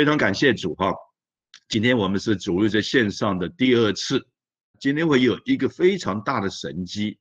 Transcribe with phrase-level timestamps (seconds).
[0.00, 0.94] 非常感谢主哈，
[1.68, 4.26] 今天我们是主日在线上的第二次，
[4.78, 7.18] 今天会有一个非常大的神机，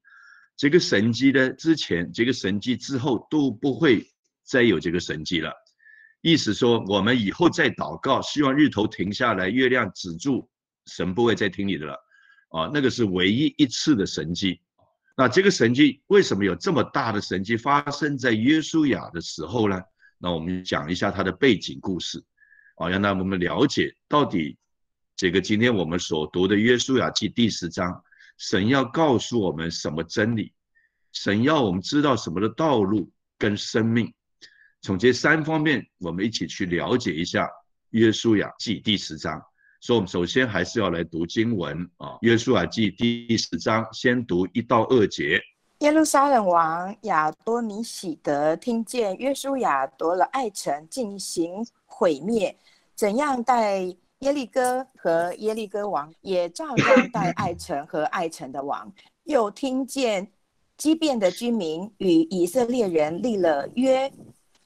[0.56, 4.08] 这个神机呢之前，这个神机之后都不会
[4.46, 5.52] 再有这个神机了，
[6.22, 10.50] 意思说我们以后再祷告，希望日头停下来，月亮止住，
[10.86, 12.00] 神不会再听你的了，
[12.52, 14.62] 啊，那个是唯一一次的神机。
[15.18, 19.82] 那这个神迹为什么有这么大的神迹发生在约书亚的时候呢？
[20.18, 22.24] 那我们讲一下他的背景故事，
[22.80, 24.58] 啊，让我们了解到底
[25.18, 28.02] 这个今天我们所读的约书亚记第十章，
[28.38, 30.54] 神要告诉我们什么真理？
[31.12, 34.14] 神要我们知道什么的道路跟生命？
[34.82, 37.50] 从这三方面，我们一起去了解一下
[37.90, 39.42] 约书亚记第十章。
[39.82, 45.42] 所以，我们首先还是要来读经文啊，《约书亚记》第十章，先读一到二节。
[45.80, 52.54] 耶路撒冷王亚多尼喜德听见约书亚夺了爱城，进行毁灭，
[52.96, 53.84] 怎样待
[54.20, 58.92] 耶利哥和耶利哥王，也照样待爱城和爱城的王。
[59.24, 60.30] 又听见
[60.76, 64.12] 畸变的居民与以色列人立了约，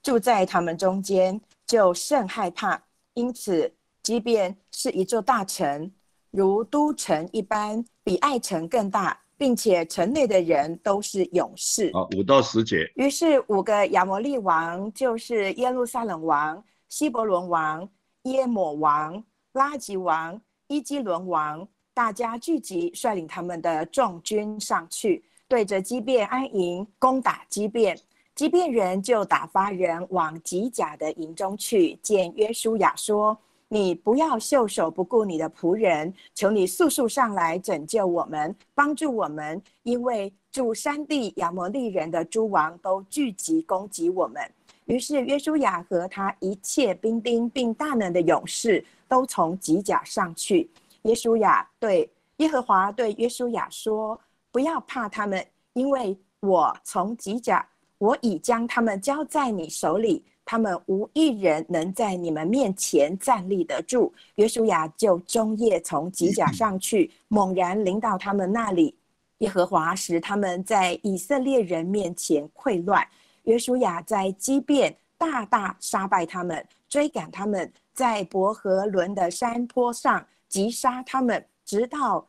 [0.01, 2.81] 住在他们中间，就甚害怕，
[3.13, 3.71] 因此。
[4.01, 5.89] 即便是一座大城，
[6.31, 11.87] 如都城一般，比爱城更大，并且城内的人都是勇士。
[11.93, 12.89] 啊，五到十节。
[12.95, 17.87] 于是五个亚摩利王，就是耶路撒冷王、希伯伦王、
[18.23, 27.97] 耶抹王、拉吉王、伊基伦王，大家聚集，率领他们的众军上去，对着基变安营攻打基变。
[28.35, 33.37] 基变人就打发人往吉甲的营中去，见约书亚说。
[33.73, 44.39] 你不要袖手不顾你的仆人，求你速速上来拯救我们，帮助我们，因为住山地亚摩利人的诸王都聚集攻击我们。
[44.85, 50.69] 于是约书亚和他一切兵丁并大能的勇士都从吉甲上去。
[51.01, 54.21] 约书亚对耶和华对约书亚说
[54.53, 55.43] ：“不要怕他们，
[55.73, 64.13] 因为我从吉甲，我已将他们交在你手里。”他们无一人能在你们面前站立得住。
[64.35, 68.95] 约书亚就终夜从吉甲上去，猛然临到他们那里。
[69.39, 73.05] 耶和华使他们在以色列人面前溃乱。
[73.43, 82.25] 约书亚在基变大大杀败他们，追赶他们，在伯和伦的山坡上击杀他们，直到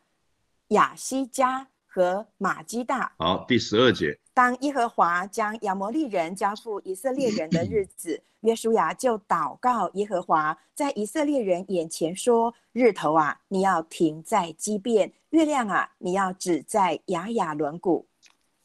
[0.69, 3.13] 亚西加和马基大。
[3.17, 4.17] 好，第十二节。
[4.35, 18.05] 当耶和华将亚摩利人交付以色列人的日子，约书亚就祷告耶和华，在以色列人眼前说：“日头啊，你要停在基变；月亮啊，你要止在雅雅伦谷。”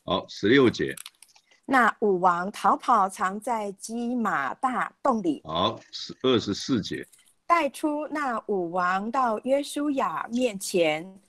[0.04, 0.92] 好，十六节。
[1.64, 5.40] 那武王逃跑，藏在基马大洞里。
[5.44, 7.06] 好，十二十四节。
[7.46, 11.20] 带出那武王到约书亚面前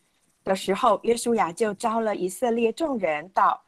[0.44, 3.62] 的时候，约书亚就招了以色列众人到。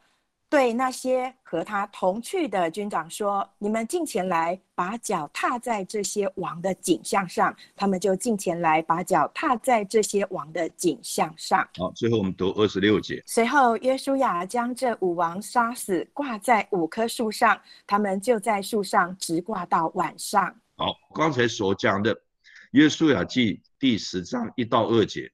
[0.54, 11.68] 对那些和他同去的军长说：“你们进前来，把脚踏在这些王的景象上。”他们就进前来，把脚踏在这些王的景象上。
[11.76, 13.20] 好，最后我们读二十六节。
[13.26, 20.54] 随后，约书亚将这五王杀死，挂在五棵树上，他们就在树上直挂到晚上。
[20.76, 22.14] 好，刚才所讲的
[22.70, 25.28] 《约书亚记》第十章一到二节，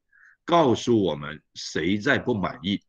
[0.46, 2.80] 告诉我们谁在不满意。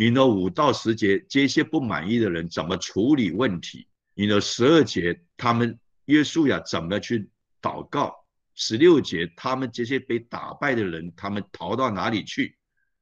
[0.00, 3.86] 引了五到十节，这些不满意的人怎么处理问题？
[4.14, 7.28] 引了十二节，他们约书亚怎么去
[7.60, 8.14] 祷告？
[8.54, 12.56] 十六节，他们这些被打败的人，他们逃到哪里去？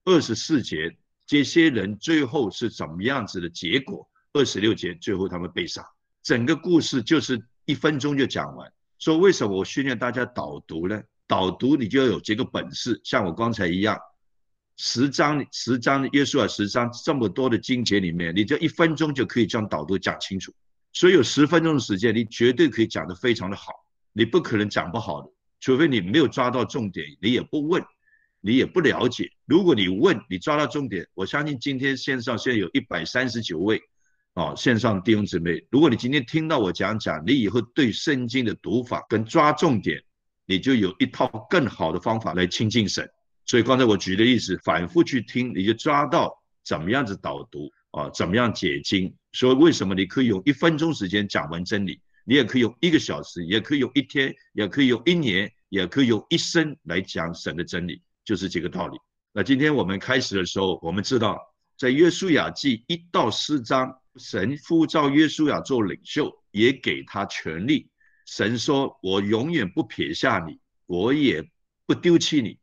[0.07, 4.05] 二十四节，这些人最后是怎么样子的结果？
[4.33, 5.89] 二十六节，最后他们被杀。
[6.25, 8.73] 整个故事就是一分钟就讲完。
[8.99, 11.01] 说为什么我训练大家导读呢？
[11.29, 13.97] 导读你就要有这个本事，像我刚才一样。
[14.81, 20.55] 十章十章耶稣啊，十章这么多的经节里面，你这一分钟就可以将导读讲清楚。
[20.93, 23.73] 所以有十分钟的时间，你绝对可以讲得非常的好。
[24.13, 25.29] 你不可能讲不好的，
[25.59, 27.85] 除非你没有抓到重点，你也不问，
[28.41, 29.29] 你也不了解。
[29.47, 33.83] 如果你问，你抓到重点，我相信今天线上现在有一百三十九位
[34.35, 40.01] 啊线上弟兄姊妹，如果你今天听到我讲讲，你以后对圣经的读法跟抓重点，
[40.47, 43.11] 你就有一套更好的方法来亲近神。
[43.49, 49.13] 所以刚才我举的例子，反复去听，你就抓到怎么样子导读啊，怎么样解经。
[49.33, 58.99] 所以为什么你可以用一分钟时间讲完真理，你也可以用一个小时，也可以用一天，也可以用一年，也可以用一生来讲神的真理，就是这个道理。
[59.33, 61.39] 那今天我们开始的时候，我们知道
[61.79, 67.89] 在约书亚记一到四章，神呼召约书亚做领袖，也给他权力，
[68.27, 71.43] 神说：“我永远不撇下你，我也
[71.87, 72.59] 不丢弃你。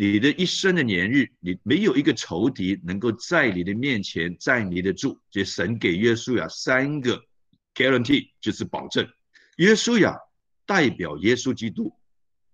[0.00, 7.20] 你的一生的年日，你没有一个仇敌能够在你的面前站立得住。”这神给约书亚三个
[7.74, 9.08] guarantee，就是保证。
[9.56, 10.16] 约书亚
[10.64, 11.92] 代表耶稣基督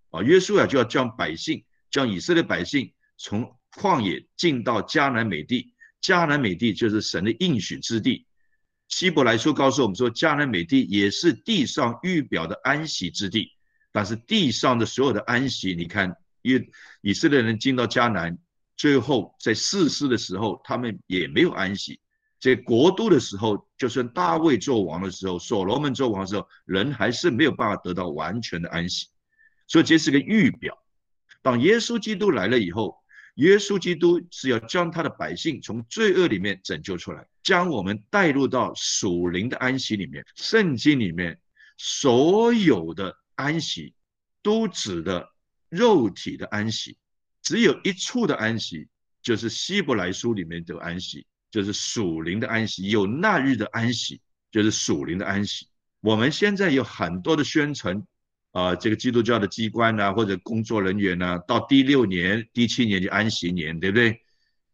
[0.08, 5.75] 啊，约书亚就要将百姓，将以色列百姓从旷野进到迦南美地。
[6.00, 8.26] 迦南美地就是神的应许之地。
[8.88, 13.50] 希伯来书告诉我们说，迦南美地也是地上预表的安息之地。
[13.93, 16.70] 但是地上的所有的安息，你看，以
[17.00, 18.38] 以色列人进到迦南，
[18.76, 21.99] 最后在世世的时候，他们也没有安息。
[22.38, 29.06] 在国都的时候，就算大卫做王的时候，所罗门做王的时候，人还是没有办法得到完全的安息。
[29.67, 30.79] 所以这是个预表。
[31.41, 32.94] 当耶稣基督来了以后，
[33.37, 37.26] 耶稣基督是要将他的百姓从罪恶里面拯救出来。
[37.43, 40.25] 将我们带入到属灵的安息里面。
[40.35, 41.38] 圣经里面
[41.79, 43.94] 所有的安息，
[44.43, 45.29] 都指的
[45.75, 46.97] 肉体的安息。
[47.43, 48.88] 只有一处的安息，
[49.23, 52.88] 就是希伯来书里面的安息，就是属灵的安息。
[52.88, 55.69] 有那日的安息，就是属灵的安息。
[56.00, 58.03] 我们现在有很多的宣传，
[58.53, 64.21] 啊，这个基督教的机关呐，或者工作人员呐，到第六年、第七年就安息年，对不对？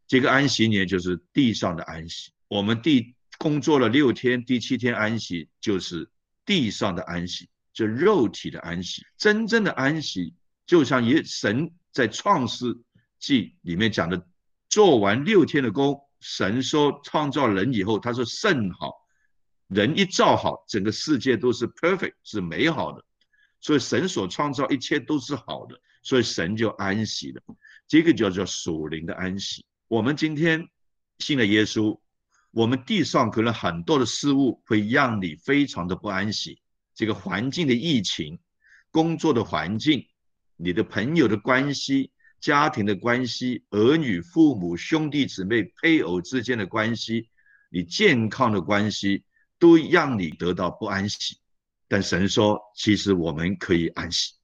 [0.06, 2.32] 这个安息年就是地上的安息。
[2.48, 6.08] 我们第工作了六天，第七天安息，就是
[6.44, 9.02] 地上的安息，就肉体的安息。
[9.16, 10.34] 真正的安息，
[10.70, 12.78] 就像耶神在创世
[13.18, 14.24] 纪里面讲的，
[14.68, 18.94] 做完六天的工，神说创造人以后，他说甚好，
[19.66, 23.04] 人一造好，整个世界都是 perfect，是美好的。
[23.60, 27.42] 所以神所创造一切都是好的，所以神就安息了。
[27.88, 29.66] 这个叫做属灵的安息。
[29.88, 30.68] 我们今天
[31.18, 31.98] 信了耶稣。
[32.52, 36.60] 我们地上可能很多的事物会让你非常的不安息，
[36.94, 38.38] 这个环境的疫情、
[38.92, 40.06] 工作的环境、
[40.62, 47.30] 你的朋友的关系、家庭的关系、儿女、父母、兄弟姊妹、配偶之间的关系、
[47.70, 49.24] 你健康的关系，
[49.58, 51.38] 都让你得到不安息。
[51.88, 54.34] 但神说，其实我们可以安息，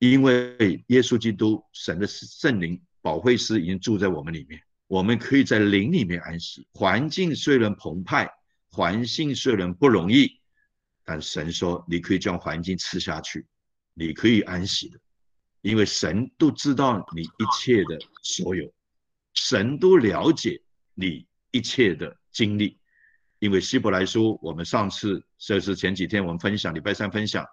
[0.00, 4.60] 因为耶稣基督、神的圣灵、保惠师已经住在我们里面。
[4.88, 6.66] 我们可以在灵里面安息。
[6.72, 8.28] 环境虽然澎湃，
[8.72, 10.40] 环境虽然不容易，
[11.04, 13.46] 但神说你可以将环境吃下去，
[13.94, 14.98] 你可以安息的，
[15.60, 18.72] 因为神都知道你一切的所有，
[19.34, 20.60] 神都了解
[20.94, 22.78] 你一切的经历。
[23.38, 27.46] 因为希伯来书，我们上次这是前几天我们分享礼拜三分享，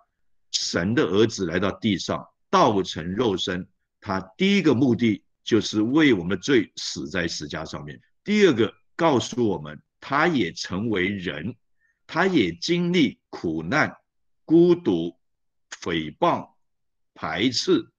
[0.52, 3.68] 神的儿子来到地上，道成肉身，
[4.02, 5.24] 他第一个目的。
[5.48, 7.98] 就是为我们的罪死在石架上面。
[8.22, 11.56] 第二个告诉我们，他也成为人，
[12.06, 13.96] 他也经历苦难、
[14.44, 15.18] 孤独、
[15.72, 16.50] 诽谤、
[17.14, 17.90] 排斥，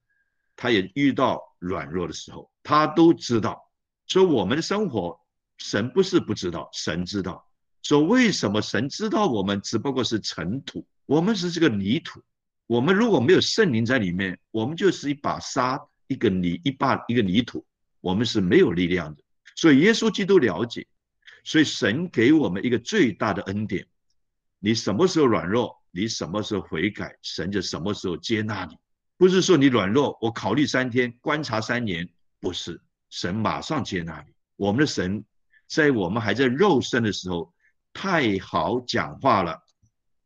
[0.59, 3.71] 他也遇到软弱的时候，他都知道。
[4.07, 5.17] 所以我们的生活，
[5.57, 7.47] 神不是不知道，神知道。
[7.81, 12.21] 说为什么神知道我们只不过是尘土，我们是这个泥土。
[12.67, 15.79] 我们如果没有圣灵在里面，我们就是一把沙。
[16.11, 17.63] 一个泥一把一个泥土，
[18.01, 19.21] 我们是没有力量的。
[19.55, 20.87] 所以耶稣基督了解，
[21.43, 23.85] 所以神给我们一个最大的恩典：
[24.57, 28.75] 你什么时候软弱，你什么时候悔改，神就什么时候接纳你。
[29.19, 32.07] 不是说你软弱，我考虑三天，观察三年，
[32.39, 34.33] 不是，神马上接纳你。
[34.55, 35.25] 我们的神
[35.67, 37.53] 在我们还在肉身的时候
[37.91, 39.61] 太好讲话了。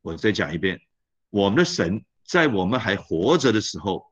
[0.04, 0.80] 我再讲一遍，
[1.32, 4.06] 我们的神在我们还活着的时候。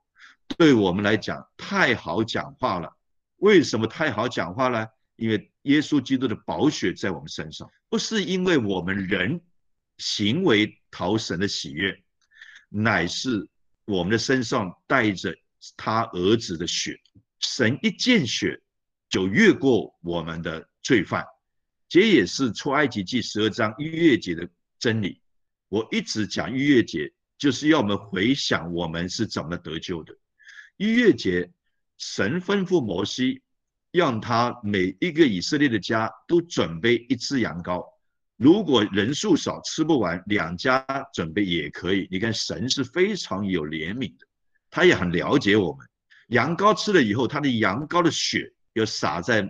[0.58, 2.92] 对我们来讲太好讲话了，
[3.38, 4.88] 为什么太好讲话呢？
[5.16, 9.40] 因为耶稣基督的宝血在我们身上，不是因为我们人
[10.00, 12.04] 行为讨神的喜悦，
[12.68, 13.48] 乃是
[13.92, 15.36] 我们的身上带着
[15.76, 16.98] 他儿子的血。
[17.40, 18.62] 神一见血，
[19.10, 21.26] 就越过我们的罪犯。
[21.90, 24.48] 这也是出埃及记十二章逾越节的
[24.80, 25.20] 真理。
[25.68, 30.16] 我一直讲逾越节，就是要我们回想我们是怎么得救的。
[30.78, 31.52] 逾越节，
[31.98, 33.42] 神吩咐摩西，
[33.92, 37.84] 让他每一个以色列的家都准备一只羊羔。
[38.42, 40.84] 如果人数少吃不完，两家
[41.14, 42.08] 准备也可以。
[42.10, 44.26] 你看，神是非常有怜悯的，
[44.72, 45.88] 他也很了解我们。
[46.30, 49.44] 羊羔吃了以后，他的羊羔的血要洒在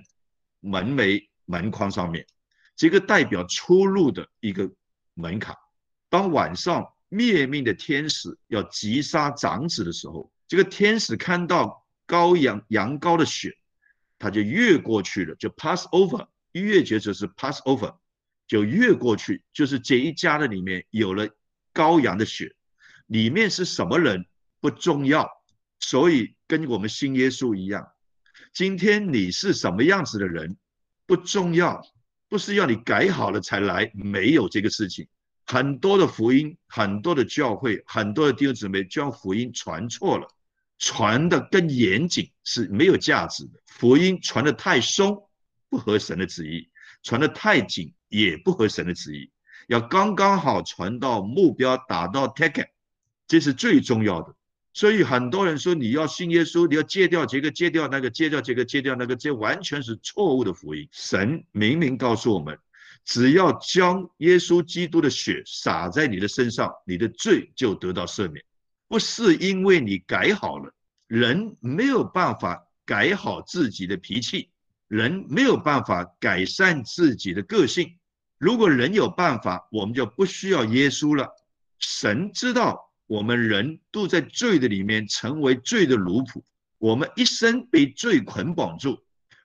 [0.59, 2.27] 门楣、门框上面，
[2.75, 4.69] 这个代表出入的一个
[5.13, 5.55] 门槛。
[6.09, 10.29] 当晚上灭命的天使要击杀长子的时候。
[10.49, 13.55] 这个天使看到羔羊羊羔的血，
[14.19, 16.27] 他就越过去了，就 pass over。
[16.51, 17.95] 越节就是 pass over，
[18.51, 21.29] 就越过去，就是这一家的里面有了
[21.73, 22.53] 羔羊的血，
[23.07, 24.25] 里面是什么人
[24.59, 25.29] 不重要，
[25.79, 27.87] 所以跟我们信耶稣一样，
[28.51, 30.57] 今天你是什么样子的人
[31.05, 31.81] 不重要，
[32.27, 35.07] 不是要你改好了才来，没有这个事情。
[35.45, 40.27] 很多的福音，很多的教会，很多的弟兄姊妹将福音传错了，
[40.77, 43.61] 传的更严谨是没有价值的。
[43.65, 45.29] 福音传的太松，
[45.69, 46.69] 不合神的旨意；
[47.01, 49.31] 传的太紧，也不合神的旨意。
[49.67, 52.67] 要刚刚好传到目标，达到 take，
[53.27, 54.35] 这是最重要的。
[54.73, 60.87] 所以很多人说你要信耶稣，你要戒掉这个，戒掉那个，戒掉这个，戒掉那个，这完全是错误的福音。
[60.91, 62.59] 神明明告诉我们。
[63.03, 68.45] 只要将耶稣基督的血洒在你的身上，你的罪就得到赦免。
[68.87, 70.71] 不是因为你改好了，
[71.07, 74.51] 人没有办法改好自己的脾气，
[74.87, 77.97] 人没有办法改善自己的个性。
[78.41, 81.29] 如果人有办法，我们就不需要耶稣了。
[81.77, 86.41] 神知道我们人都在罪的里面，成为罪的奴仆，
[86.79, 88.97] 我们一生被罪捆绑住。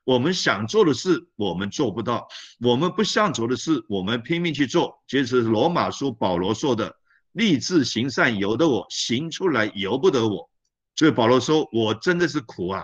[0.05, 2.27] 我们想做的事，我们做不到；
[2.59, 5.03] 我们不想做的事，我们拼命去做。
[5.07, 6.97] 这是罗马书保罗说的
[7.33, 10.49] ：“立志行善由得我，行出来由不得我。”
[10.97, 12.83] 所以保罗说：“我真的是苦啊！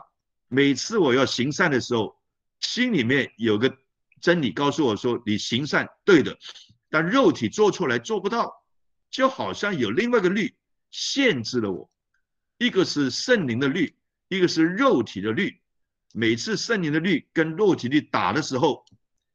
[0.48, 2.14] 每次我要行善的时候，
[2.60, 3.74] 心里面有个
[4.22, 6.38] 真理告诉我说：你行善对的，
[6.88, 8.64] 但肉体做出来做不到，
[9.10, 10.54] 就好像有另外一个律
[10.90, 11.90] 限制了我。
[12.56, 13.94] 一个是圣灵的律，
[14.28, 15.60] 一个是肉体的律。”
[16.14, 18.84] 每次圣灵的律跟肉体律打的时候，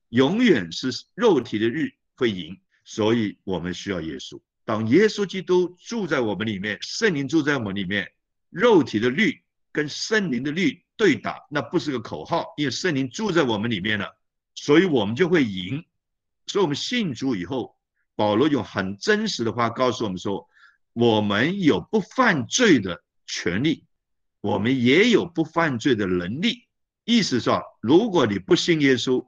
[0.09, 4.39] 永远是肉体的律会赢，所以我们需要耶稣。
[4.63, 8.11] 当耶稣基督住在我们里面，圣灵住在我们里面，
[8.51, 9.41] 肉体的律
[9.71, 14.16] 跟圣灵的律对打，那不是个口号，因为圣灵住在我们里面了，
[14.59, 15.85] 所以我们就会赢。
[16.47, 17.77] 所以，我们信主以后，
[18.15, 20.49] 保罗用很真实的话告诉我们说：
[20.93, 23.85] 我们有不犯罪的权利，
[24.41, 26.65] 我们也有不犯罪的能力。
[27.05, 29.25] 意思说，如果你不信耶稣，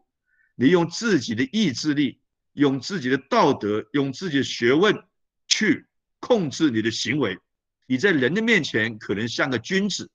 [0.56, 2.20] 你用自己的意志力、
[2.54, 5.04] 用自己的道德、用自己的学问
[5.48, 5.86] 去
[6.20, 7.38] 控制你的行为，
[7.86, 10.10] 你在人的面前可能像个君子，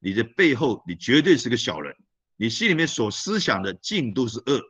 [0.00, 1.96] 你的背后你绝对是个小人。
[2.40, 4.62] 你心里面所思想的尽都是恶。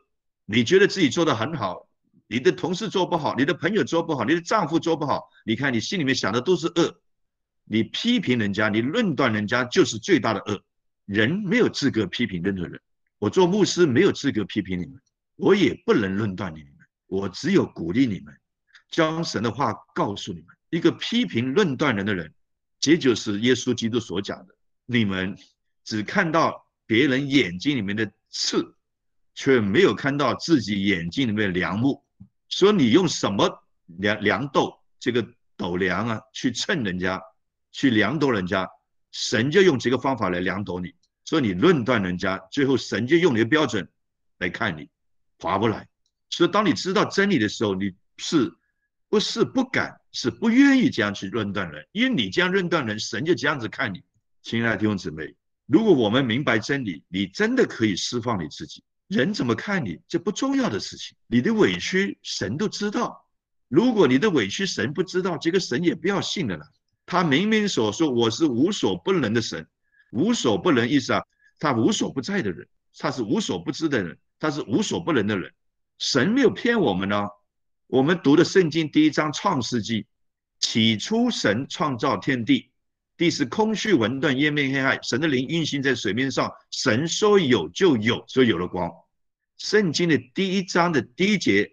[0.43, 1.87] 你觉得自己做的很好，
[2.27, 6.99] 你的同事做不好，你的朋友做不好，你的丈夫做不好，你看你心里面想的都是恶。
[7.63, 10.61] 你批评人家，你论断人家，就是最大的恶。
[11.05, 12.77] 人没有资格批评任何人，
[13.19, 14.99] 我做牧师没有资格批评你们，
[15.37, 16.73] 我也不能论断你们，
[17.07, 18.37] 我只有鼓励你们，
[18.89, 20.47] 将神的话告诉你们。
[20.71, 22.33] 一个批评论断人的人，
[22.81, 24.53] 这就是耶稣基督所讲的：
[24.85, 25.37] 你们
[25.85, 28.75] 只看到别人眼睛里面的刺，
[29.33, 32.03] 却没有看到自己眼睛里面的梁木。
[32.49, 37.17] 说你用什么量量斗这个斗量啊，去称人家，
[37.71, 38.67] 去量度人家，
[39.13, 40.93] 神就用这个方法来量度你。
[41.23, 43.87] 说你论断人家，最后神就用你的标准
[44.39, 44.89] 来看你，
[45.39, 45.87] 划不来。
[46.29, 48.53] 所以当你知道真理的时候，你是
[49.07, 51.87] 不是不敢，是不愿意这样去论断人？
[51.93, 54.03] 因为你这样论断人，神就这样子看你。
[54.41, 55.33] 亲爱的弟兄姊妹，
[55.71, 58.83] 如果我们明白真理，你真的可以释放你自己。
[59.07, 61.15] 人怎么看你，这不重要的事情。
[61.27, 63.25] 你的委屈，神都知道。
[63.69, 66.65] 如果你的委屈神不知道，这个神也不要信了了。
[67.05, 69.65] 他明明所说我是无所不能的神。
[70.11, 71.23] 无所不能意思啊，
[71.57, 75.53] 他无所不在的人，他是无所不知的人，他是无所不能的人。
[75.99, 77.29] 神没有骗我们呢。
[77.87, 80.05] 我们读的圣经第一章创世纪，
[80.59, 82.70] 起初神创造天地，
[83.21, 86.51] 第四空虚混沌，夜面黑暗，神的灵运行在水面上。
[86.71, 88.89] 神说有就有，所以有了光。
[89.59, 91.71] 圣经的第一章的第一节，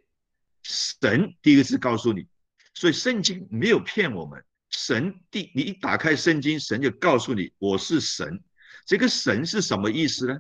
[0.63, 2.27] 神第一个字告诉你，
[2.75, 4.45] 所以圣经没有骗我们。
[4.69, 8.43] 神第，你一打开圣经，神就告诉你我是神。
[8.85, 10.39] 这个神是什么意思呢？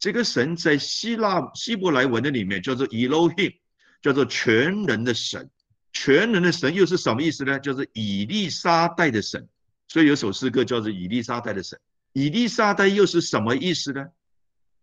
[0.00, 3.54] 这个神在希腊希伯来文的里面叫做 Elohim，
[4.02, 5.48] 叫做全能的神。
[5.92, 7.60] 全能的神又是什么意思呢？
[7.60, 9.48] 就是以利沙代的神。
[9.90, 11.76] 所以有首诗歌叫做以利沙代的神。
[12.12, 14.06] 以利沙代又是什么意思呢？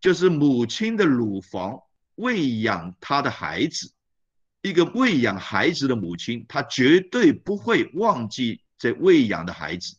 [0.02, 1.80] 就是母亲的乳房
[2.16, 3.94] 喂养她的孩子。
[4.64, 8.60] 一个喂养孩子的母亲，她绝对不会忘记。
[8.78, 9.96] 这喂养的孩子，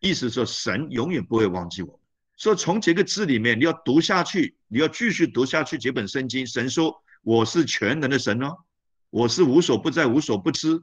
[0.00, 2.00] 意思说神永远不会忘记我们。
[2.36, 6.44] 说从这个字里面，你要读下去，你要继续读下去这本圣经。
[6.44, 8.58] 神说我是全能的神哦，
[9.10, 10.82] 我是无所不在、无所不知、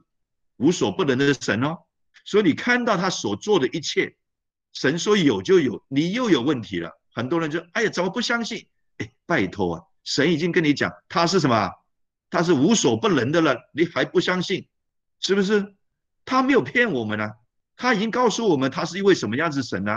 [0.56, 1.78] 无所不能的神哦。
[2.28, 4.14] 所以你看到他所做的一切，
[4.74, 7.00] 神说有就有，你又有问题了。
[7.10, 8.66] 很多人就哎呀，怎么不相信？
[8.98, 11.70] 哎，拜托啊，神已经跟你讲他是什么？
[12.28, 14.68] 他是无所不能的了，你还不相信？
[15.20, 15.74] 是不是？
[16.26, 17.30] 他没有骗我们呢，
[17.78, 19.96] 他已经告诉我们他是一位什么样子神呢？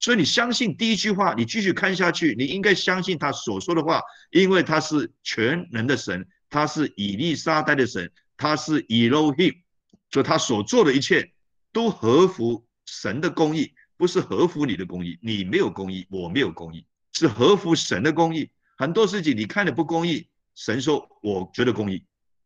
[0.00, 9.62] 所以你相信第一句话，你继续看下去，你应该相信他所说的话，因为他是全能的神，他是以利沙代的神，他是以 l 希，
[10.10, 11.30] 所以他所做的一切
[11.72, 18.50] 都合乎神的公义，不是合乎你的公义，你没有公义，我没有公义，是合乎神的公义。
[18.76, 22.02] 很多事情你看的不公义，神说我觉得公义；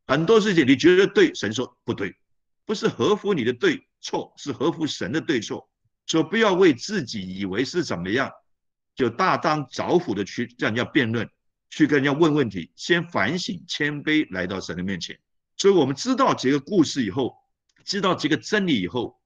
[0.07, 2.15] 很多事情你觉得对，神说不对，
[2.67, 5.69] 不是合乎你的对错，是合乎神的对错。
[6.07, 8.31] 说不要为自己以为是怎么样，
[8.95, 11.27] 就大当着虎的去跟人家辩论，
[11.71, 15.19] 去跟人家问问题，先反省谦卑来到神的面前。
[15.57, 17.35] 所以我们知道这个故事以后，
[17.85, 19.21] 知道这个真理以后，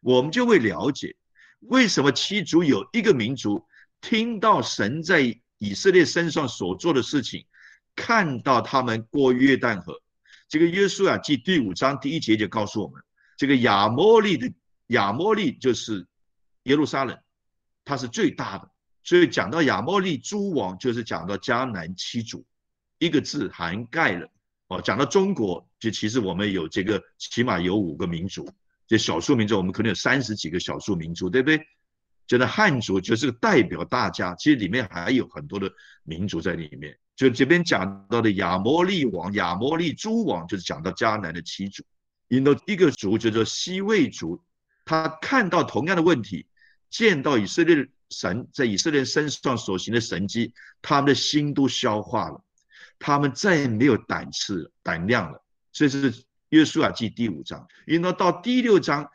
[0.00, 1.16] 我们就会了解
[1.60, 3.66] 为什么七族有一个民族
[4.00, 7.46] 听到神在以色列身上所做的事情，
[7.94, 10.00] 看到他们过约旦河。
[10.48, 13.02] 这个约书亚记第五章第一节就告诉我们，
[13.36, 14.52] 这个亚摩利的
[14.86, 16.06] 亚摩利就是。
[16.66, 17.16] 耶路撒冷，
[17.84, 18.68] 它是最大的，
[19.04, 22.44] 所以讲到亚摩利诸王，就是讲到迦南七族，
[22.98, 24.28] 一个字涵盖了。
[24.68, 28.48] 哦，讲到中国，就其实我们有这个，起码有五个民族，
[28.86, 31.60] 就少数民族，我们可能有三十几个少数民族，对不对？
[32.26, 35.70] 觉得汉族就是代表大家，其实里面还有很多的
[36.02, 36.98] 民族在里面。
[37.14, 41.84] 就这边讲到的亚摩利王、亚摩利诸王，就是讲到迦南的七族。
[42.28, 44.42] 引到一个族叫做西魏族，
[44.84, 46.46] 他看到同样的问题。
[46.90, 52.42] 见到以色列神在以色列身上所行的神迹，他们的心都消化了，
[52.98, 55.44] 他们再也没有胆识、胆量了。
[55.72, 57.66] 这是约书亚记第五章。
[57.86, 59.08] 因为到第六章，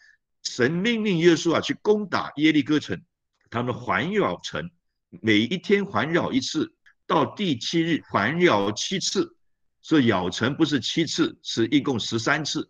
[0.44, 3.02] 神命令约书亚去攻打耶利哥城，
[3.50, 4.70] 他们环绕城，
[5.10, 6.74] 每一天环绕一次，
[7.06, 9.36] 到第七日环绕七次。
[9.82, 12.70] 所以绕城不是七次，是一共十三次。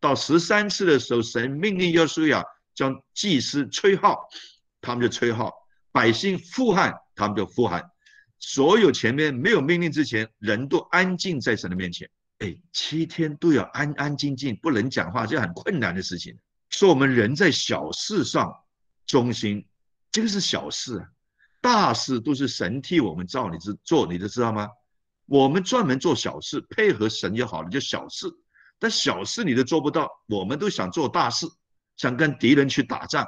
[0.00, 2.44] 到十三次的时候，神命令约书亚。
[2.74, 4.26] 将祭司吹号，
[4.80, 5.50] 他们就吹号；
[5.92, 7.91] 百姓呼喊，他们就呼喊。
[8.44, 12.10] 所有前面没有命令之前，人都安静在神的面前。
[12.38, 16.36] 哎，七天都要安安静静，不能讲话，这很困难的事情。
[16.70, 18.52] 说我们人在小事上
[19.06, 19.64] 忠心，
[20.10, 21.06] 这个是小事啊，
[21.60, 24.68] 大事都是神替我们造，你知做，你都知道吗？
[25.26, 28.26] 我们专门做小事，配合神就好了，就小事。
[28.80, 31.46] 但小事你都做不到，我们都想做大事。
[31.96, 33.24] 想跟敌人去打仗，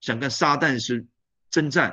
[0.00, 1.04] 想跟撒旦是
[1.50, 1.92] 征战，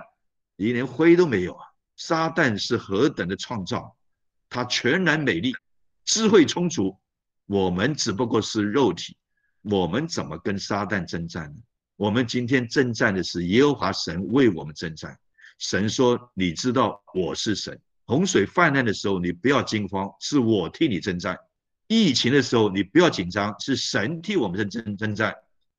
[0.55, 1.65] 你连灰都没有啊！
[1.99, 3.93] 撒旦是何等的创造，
[4.49, 5.53] 他全然美丽，
[6.05, 6.97] 智慧充足。
[7.45, 9.17] 我们只不过是肉体，
[9.63, 11.59] 我们怎么跟撒旦征战呢？
[11.97, 15.19] 我们今天征战的是耶和华神为我们征战。
[15.57, 17.77] 神说：“你知道我是神。
[18.05, 21.35] 洪水泛滥的时候，你不要惊慌，是我替你征战；
[21.87, 25.35] 疫情的时候，你不要紧张，是神替我们征征征战。”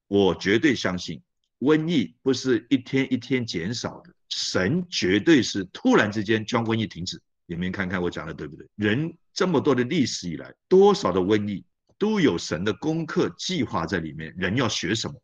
[0.06, 1.22] 我绝对相信，
[1.60, 7.20] 瘟疫不是一天一天减少的，神绝对是突然之间将瘟疫停止。
[7.46, 8.66] 你们看看我讲的对不对？
[8.76, 11.64] 人这么多的历史以来，多少的瘟疫
[11.98, 14.34] 都有神的功课计划在里面。
[14.36, 15.14] 人要学什么？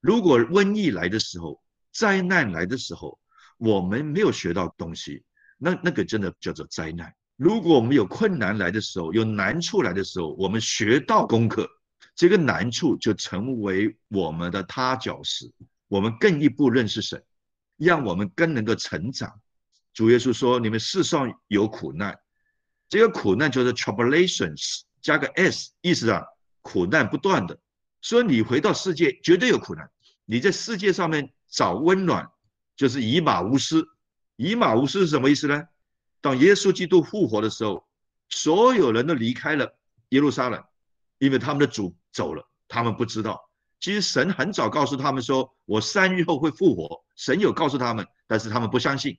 [0.00, 1.62] 如果瘟疫来的时候，
[1.92, 3.18] 灾难来的时候，
[3.56, 5.22] 我们没有学到东西，
[5.58, 7.14] 那那个真的叫做灾难。
[7.36, 11.66] 如果我们有困难来的时候，有难处来的时候，我们学到功课。
[12.20, 15.50] 这个难处就成为我们的踏脚石，
[15.88, 17.24] 我们更一步认识神，
[17.78, 19.40] 让我们更能够成长。
[19.94, 22.20] 主耶稣说：“你们世上有苦难，
[22.90, 26.22] 这个苦难就是 tribulations 加个 s，意思啊，
[26.60, 27.58] 苦难不断的。
[28.02, 29.90] 所以你回到世界绝对有苦难，
[30.26, 32.30] 你在世界上面找温暖，
[32.76, 33.88] 就是以马无私。
[34.36, 35.66] 以马无私是什么意思呢？
[36.20, 37.88] 当耶稣基督复活的时候，
[38.28, 39.74] 所有人都离开了
[40.10, 40.62] 耶路撒冷，
[41.16, 41.96] 因为他们的主。
[42.12, 43.50] 走了，他们不知道。
[43.80, 49.18] 其实神很早告诉他们说：“我三日后会复活。”神有告诉他们，但是他们不相信，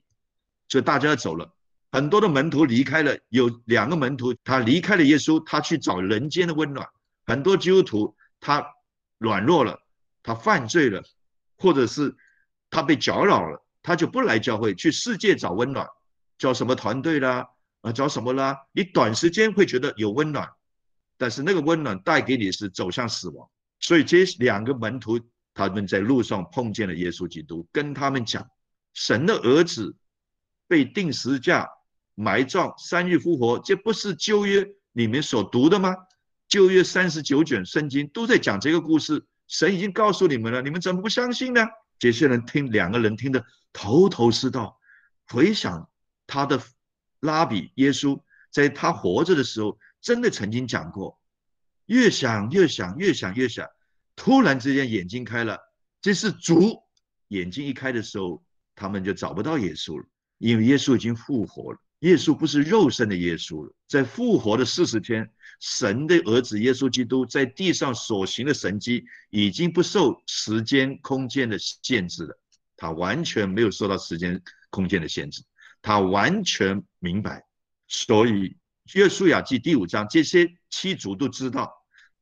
[0.68, 1.52] 所以大家走了。
[1.90, 6.88] 很多的门徒离开了，有两个门徒他离开了耶稣，他去找人间的温暖。
[7.26, 8.64] 很多基督徒他
[9.18, 9.78] 软弱了，
[10.22, 11.02] 他犯罪了，
[11.58, 12.16] 或者是
[12.70, 15.86] 他被搅扰了，他就不来教会，去世界找温暖，
[16.38, 17.48] 叫什么团队啦，
[17.82, 18.56] 啊，找什么啦？
[18.72, 20.48] 你短时间会觉得有温暖。
[21.22, 25.20] 但是那个温暖带给你是走向死亡，所以这两个门徒
[25.54, 28.44] 他们在路上碰见了耶稣基督，跟他们讲，
[28.92, 29.94] 神的儿子
[30.66, 31.68] 被钉十字架、
[32.16, 35.94] 埋葬、三日复活，这不是旧约里面所读的吗？
[36.48, 41.64] 旧约三十九卷圣经都在讲这个故事，神已经告诉你们了，你们怎么不相信呢？
[42.00, 44.76] 这些人听两个人听得头头是道，
[45.28, 45.88] 回想
[46.26, 46.60] 他的
[47.20, 49.78] 拉比耶稣在他活着的时候。
[50.02, 51.18] 真的曾经讲过，
[51.86, 53.66] 越想越想，越想越想，
[54.16, 55.58] 突然之间眼睛开了，
[56.02, 56.82] 这是主
[57.28, 60.04] 眼睛一开的时候，他们就找不到耶稣了，
[60.38, 61.78] 因为耶稣已经复活了。
[62.00, 72.36] 耶稣不是肉身的耶稣了，在复活的四十天，神的儿子耶稣基督在地上所行的神迹，已经不受时间空间的限制了。
[72.76, 75.44] 他完全没有受到时间空间的限制，
[75.80, 77.46] 他完全明白。
[77.86, 78.56] 所以
[78.94, 81.72] 约书亚记第五章，这些七族都知道，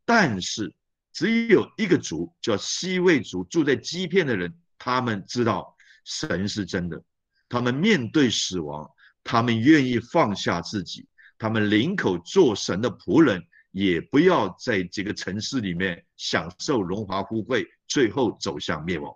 [0.04, 0.72] 但是
[1.12, 7.02] 只有一个族叫西魏族，住在基片的人，他们知道神是真的，
[7.48, 8.90] 他们面对死亡。
[9.22, 11.06] 他们愿意放下自己，
[11.38, 19.14] 他们领口做神的仆人，也不要在这个城市里面享受荣华富贵，最后走向灭亡。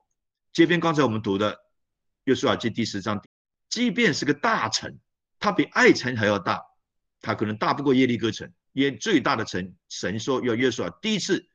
[0.53, 1.53] 这边刚才我们读的
[2.25, 3.25] 《约书亚记》第十章，
[3.71, 4.99] 即便是个大城，
[5.39, 6.63] 它比爱城还要大，
[7.25, 11.47] 他可能大不过耶利哥城，耶最大的城，神说要约书亚第一次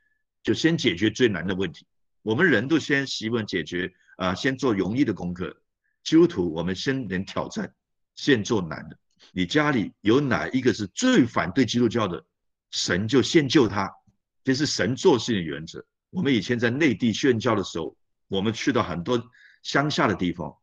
[0.41, 1.85] 就先解决最难的问题。
[2.23, 5.61] 我们人都先习惯解决啊，先做容易的功课。
[6.03, 7.71] 基督徒，我们先能挑战。
[8.15, 8.97] 先做难的，
[9.31, 12.25] 你家里有哪一个是最反对基督教的，
[12.71, 13.89] 神就先救他，
[14.43, 15.85] 这是神做事的原则。
[16.09, 17.95] 我们以前在内地宣教的时候，
[18.27, 19.23] 我们去到很多
[19.63, 20.53] 乡下的地方，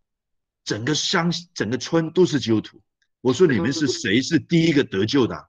[0.65, 2.83] 整个乡整个村都是基督徒。
[3.21, 5.49] 我说你们是谁是第一个得救的？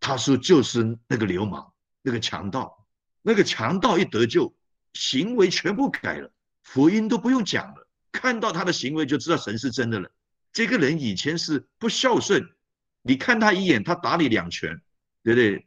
[0.00, 2.86] 他说就是那个流氓，那个强盗，
[3.22, 4.54] 那个强盗一得救，
[4.92, 6.30] 行为全部改了，
[6.62, 10.10] 福音都不用讲了，看到他的行为就知道神是真的了。
[10.52, 12.48] 这个人以前是不孝顺，
[13.02, 14.80] 你看他一眼，他打你两拳，
[15.22, 15.66] 对不对？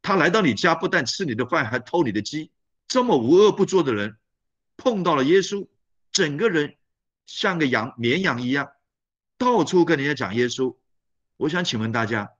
[0.00, 2.50] 他来到你家，不但吃你的饭，还偷你的鸡，
[2.88, 4.16] 这么无恶不作的人，
[4.76, 5.68] 碰到了耶稣，
[6.12, 6.76] 整个人
[7.26, 8.70] 像个羊绵羊一样，
[9.42, 10.76] 到处跟人家讲耶稣。
[11.36, 12.30] 我想请问大家，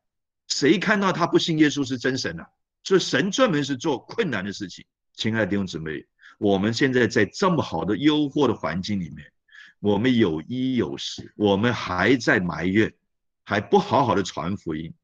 [0.46, 2.44] 谁看到他不信耶稣是真神呢？
[2.84, 4.84] 所以神专门是做困难的事情。
[5.14, 6.06] 亲爱的弟兄姊妹，
[6.38, 9.32] 我们现在在这么好的诱惑的环境里面。
[9.80, 12.94] 我们有一有十，我们还在埋怨，
[13.42, 14.94] 还不好好的传福音，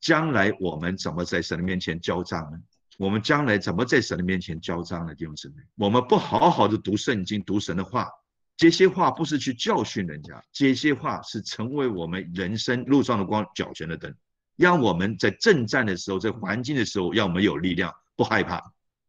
[0.00, 2.58] 将来我们怎么在神的面前交账呢？
[2.96, 5.14] 我们将来怎么在神的面前交账呢？
[5.14, 8.08] 弟兄姊妹，我们不好好的读圣经、读神的话，
[8.62, 14.14] 这些话不是去教训人家，这些话是成为我们人生路上的光、脚前的灯，
[14.54, 18.62] 让我们在征战的时候、在环境的时候，让我们有力量，不害怕。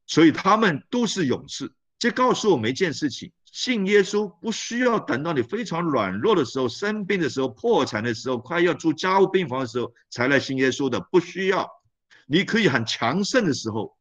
[0.07, 3.31] 所以他们都是勇士，这告诉我们一件事情。
[3.51, 11.69] 信耶稣不需要等到你非常软弱的时候、生病的时候、破产的时候、快要住家务病房的时候才来信耶稣的，不需要。
[12.25, 13.95] 你可以很强盛的时候、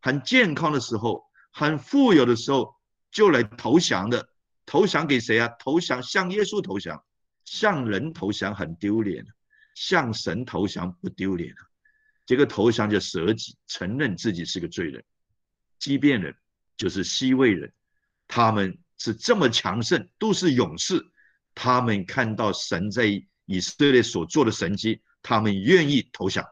[0.00, 2.76] 很健康的时候、很富有的时候
[3.10, 4.28] 就来投降的。
[4.66, 5.48] 投降给谁啊？
[5.58, 7.04] 投降向耶稣投降，
[7.44, 9.26] 向人投降很丢脸，
[9.74, 11.62] 向神投降不丢脸啊
[12.26, 15.04] 这个投降就舍己，承认自己是个罪人。
[15.78, 16.34] 畸变人
[16.76, 17.72] 就是西魏人，
[18.28, 18.78] 他们。
[18.96, 21.04] 是这么强盛，都是勇士。
[21.52, 23.06] 他们看到神在
[23.44, 26.46] 以色列所做的神迹，他们愿意投降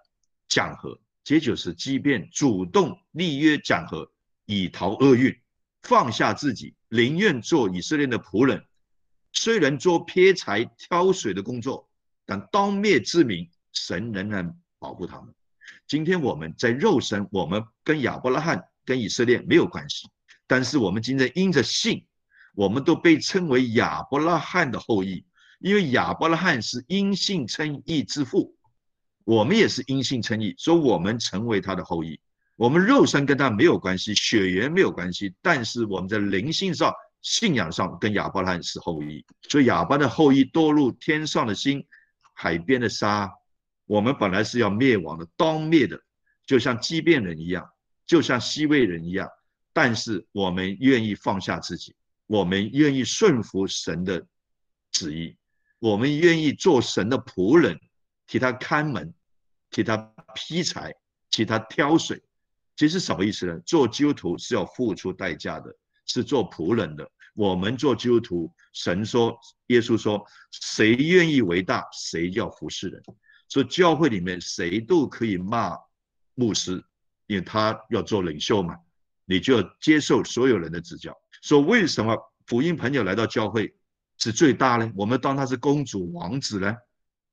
[0.48, 1.00] 讲和。
[1.22, 4.12] 这就是即便主动立约讲和，
[4.44, 5.40] 以逃厄运，
[5.82, 8.66] 放下自己，宁愿做以色列的仆人。
[9.32, 11.88] 虽然做撇柴挑水的工作，
[12.26, 15.34] 但当灭之民，神仍然保护他们。
[15.88, 20.06] 今天我们在肉身，我们跟亚伯拉罕、跟以色列没有关系，
[20.46, 22.06] 但是我们今天因着信。
[22.54, 25.24] 我们都被称为亚伯拉罕的后裔，
[25.60, 28.54] 因为亚伯拉罕是因信称义之父，
[29.24, 32.20] 我们也是因信称义，所以我们成为他的后裔。
[32.62, 39.26] 我们肉身跟他没有关系，血缘没有关系，但是我们在灵性上、信仰上跟亚伯拉罕是后裔。
[39.48, 41.84] 所以亚伯的后裔堕入天上的星、
[42.34, 43.28] 海边的沙，
[43.84, 46.00] 我们本来是要灭亡的、当灭的，
[46.46, 47.68] 就像畸变人一样，
[48.06, 49.28] 就像西魏人一样，
[49.72, 51.96] 但是我们愿意放下自己。
[52.28, 54.24] 我们愿意顺服神的
[54.92, 55.36] 旨意，
[55.80, 57.80] 我们愿意做神的仆人，
[58.28, 59.12] 替他看门，
[59.68, 59.96] 替他
[60.36, 60.94] 劈柴，
[61.28, 62.22] 替他挑水。
[62.82, 63.56] 其实什么意思呢？
[63.60, 65.72] 做基督徒是要付出代价的，
[66.04, 67.08] 是做仆人的。
[67.32, 73.00] 我们做基督徒，神说，耶稣说，谁愿意为大，谁要服侍人。
[73.46, 75.78] 所以教会里面谁都可以骂
[76.34, 76.84] 牧师，
[77.28, 78.76] 因为他要做领袖嘛，
[79.26, 81.16] 你就要接受所有人的指教。
[81.40, 82.18] 说为什么
[82.48, 83.72] 福音朋友来到教会
[84.18, 84.90] 是最大呢？
[84.96, 86.76] 我们当他是公主王子呢，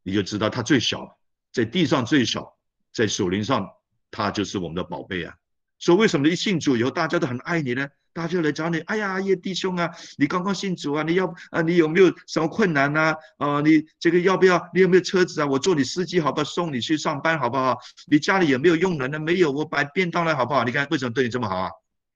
[0.03, 1.17] 你就知道他最小，
[1.51, 2.55] 在地上最小，
[2.93, 3.67] 在树林上
[4.11, 5.35] 他就是我们的宝贝啊。
[5.79, 7.87] 说为什么一信主以后大家都很爱你呢？
[8.11, 13.15] 大家来找你，哎呀，叶弟兄啊，你刚刚信主啊，你要啊，你有没有什么困难呐？
[13.37, 14.69] 啊，你这个要不要？
[14.73, 15.45] 你有没有车子啊？
[15.47, 16.43] 我做你司机好不好？
[16.43, 17.77] 送你去上班好不好？
[18.07, 19.19] 你家里有没有佣人呢？
[19.19, 20.63] 没有，我摆便当来好不好？
[20.63, 21.71] 你看为什么对你这么好啊？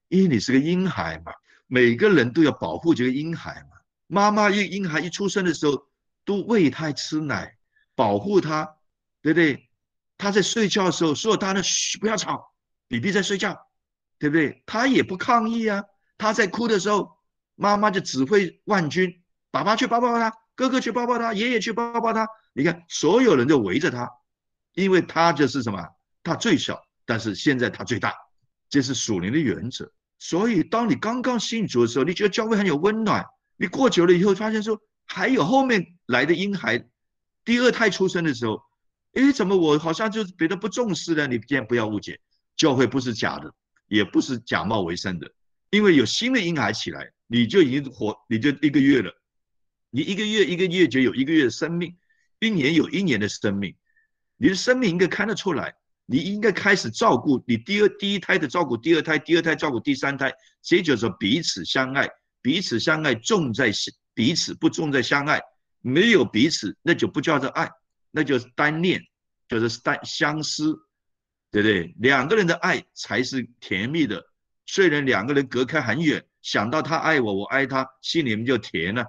[0.08, 1.32] 因为你是个婴孩嘛。
[1.66, 3.78] 每个人都要保护这个婴孩嘛。
[4.06, 5.86] 妈妈一婴孩一出生的时候，
[6.24, 7.56] 都喂他吃奶，
[7.94, 8.76] 保护他，
[9.22, 9.70] 对不对？
[10.18, 12.52] 他在睡觉的时候，所有他的嘘，不要吵
[12.88, 13.66] ，B B 在睡觉，
[14.18, 14.62] 对不对？
[14.66, 15.84] 他也不抗议啊。
[16.16, 17.18] 他在哭的时候，
[17.54, 22.28] 妈妈就指挥万军，爸爸去抱抱他，哥哥去抱抱他，爷爷去抱抱他。
[22.52, 24.10] 你看，所有人就围着他，
[24.74, 25.86] 因为他就是什么？
[26.22, 28.14] 他最小，但是现在他最大，
[28.68, 29.90] 这是属灵的原则。
[30.18, 33.26] 所以，当你刚刚信主的时候，你觉得教会很有温暖。
[33.56, 36.82] 你过久了以后，发现说还有后面来的婴孩，
[37.44, 38.62] 第二胎出生的时候，
[39.12, 41.26] 哎，怎么我好像就是别的不重视呢？
[41.26, 42.18] 你先不要误解，
[42.56, 43.52] 教会不是假的，
[43.88, 45.30] 也不是假冒为生的，
[45.70, 49.12] 因为有新的婴孩起来，你就已经活，你就一个月了，
[49.90, 51.96] 你一个月一个月就有一个月的生命，
[52.40, 53.74] 一年有一年的生命，
[54.36, 55.74] 你的生命应该看得出来。
[56.06, 62.06] 你应该开始照顾你第二第一胎的照顾第二胎，第二胎照顾第三胎，这就是彼此相爱，
[62.42, 63.72] 彼此相爱重在
[64.12, 65.40] 彼此，不重在相爱。
[65.80, 67.70] 没有彼此，那就不叫做爱，
[68.10, 69.00] 那就是单恋，
[69.48, 70.76] 就是单相思，
[71.54, 71.94] 对不对？
[72.00, 74.24] 两个人的爱才是甜蜜的。
[74.66, 79.04] 虽然两个人隔开很远，想到他爱我，我爱他，心里面就甜了，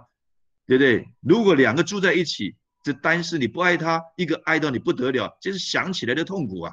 [0.67, 1.09] 对不对？
[1.21, 6.71] 如果两个住在一起，这单是你不爱他，一个爱到你不得了，就是想起来的痛苦啊。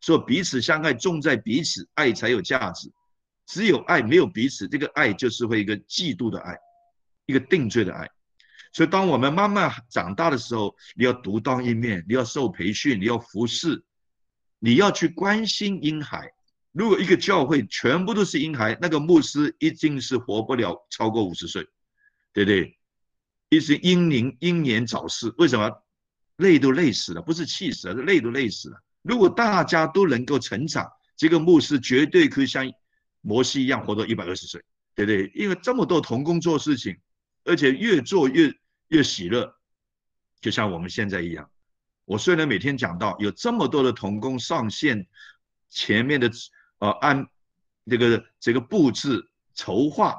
[0.00, 2.88] 说彼此相爱，重在彼此，爱才有价值。
[3.46, 6.56] 只有爱，没有彼此，这个爱就是会一个嫉妒的爱，
[7.26, 8.08] 一个定罪的爱。
[8.72, 13.82] 所以，当我们慢慢长大的时候，你要独当一面，你要受培训，你要服侍，
[14.60, 16.32] 你要去关心婴孩。
[16.70, 21.66] 如果一个教会全部都是婴孩，那个牧师一定是活不了超过五十岁，
[22.32, 22.78] 对不对？
[23.48, 25.68] 一是英年英年早逝，为什么？
[26.36, 28.80] 累都累死了，不是气死了，是累都累死了。
[29.02, 32.72] 如果大家都能够成长，这个牧师绝对可以像
[33.20, 34.62] 摩西一样活到一百二十岁，
[34.94, 35.30] 对不对？
[35.34, 36.96] 因为这么多童工做事情，
[37.44, 38.54] 而且越做越
[38.88, 39.52] 越喜乐，
[40.40, 41.49] 就像我们现在一样。
[42.10, 45.06] 我虽然每天讲到有这么多的童工上线，
[45.68, 46.28] 前面的
[46.80, 47.24] 呃按
[47.86, 50.16] 这个这个布置筹划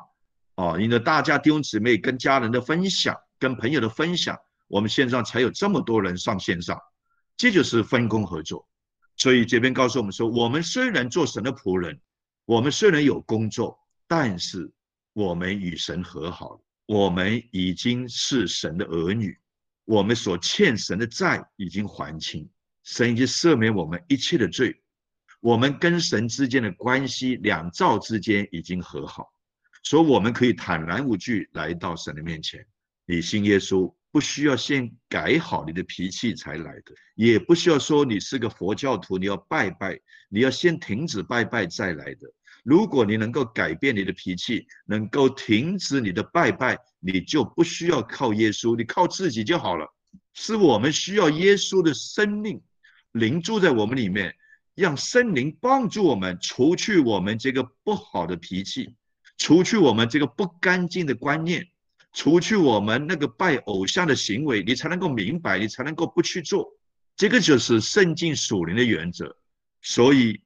[0.56, 6.80] 啊，因为大家弟兄姊妹跟家人的分享，跟朋友的分享，我们线上才有这么多人上线上，
[7.36, 8.66] 这就是分工合作。
[9.18, 12.00] 所以这边告诉我们说，我们虽然做神的仆人，
[12.46, 13.78] 我们虽然有工作，
[14.08, 14.72] 但是
[15.12, 19.38] 我们与神和好了，我们已经是神的儿女，
[19.92, 22.50] 我们所欠神的债已经还清，
[22.84, 24.82] 神已经赦免我们一切的罪，
[25.42, 29.34] 我们跟神之间的关系，两造之间已经和好，
[29.84, 32.66] 所以我们可以坦然无惧来到神的面前，
[33.06, 33.94] 你信耶稣。
[34.14, 39.98] 不需要先改好你的脾气才来的，也不需要说你是个佛教徒，你要拜拜，
[40.30, 42.28] 你要先停止拜拜再来的。
[42.64, 49.88] 如果你能够改变你的脾气，能够停止你的拜拜，你就不需要靠耶稣，你靠自己就好了。
[50.34, 52.62] 是我们需要耶稣的生命
[53.12, 54.36] 灵住在我们里面，
[54.76, 58.96] 让圣灵帮助我们除去我们这个不好的脾气，
[59.38, 61.68] 除去我们这个不干净的观念。
[62.14, 66.68] 除去我们那个拜偶像的行为，你才能够明白，你才能够不去做。
[67.16, 69.38] 这个就是圣经属灵的原则。
[69.82, 70.42] 所以，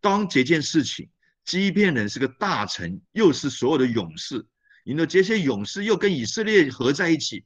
[0.00, 1.10] 当这件事情，
[1.44, 4.46] 即便人是个大臣，又是所有的勇士，
[4.84, 7.44] 你的这些勇士又跟以色列合在一起，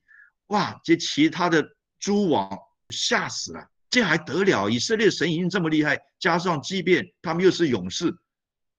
[0.48, 0.78] 哇！
[0.84, 1.64] 这其他的
[1.98, 2.58] 诸王
[2.90, 4.68] 吓死了，这还得了？
[4.68, 8.14] 以色列神已经这么厉害，加上即便他们又是勇士，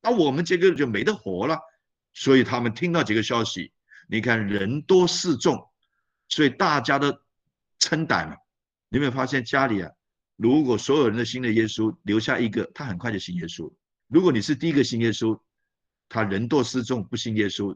[0.01, 1.60] 那我们这个就没得活了。
[2.13, 3.71] 所以他们听到这个消息。
[4.08, 5.60] 你看人多势众，
[6.30, 7.12] 所以大家都
[7.80, 8.36] 撑胆了。
[8.89, 9.91] 你有没有发现家里啊？
[10.36, 13.73] 如果所有人都信了耶稣，留下一个，他很快就信耶稣。
[14.08, 15.39] 如果你是第一个信耶稣，
[16.08, 17.76] 他人多势众不信耶稣，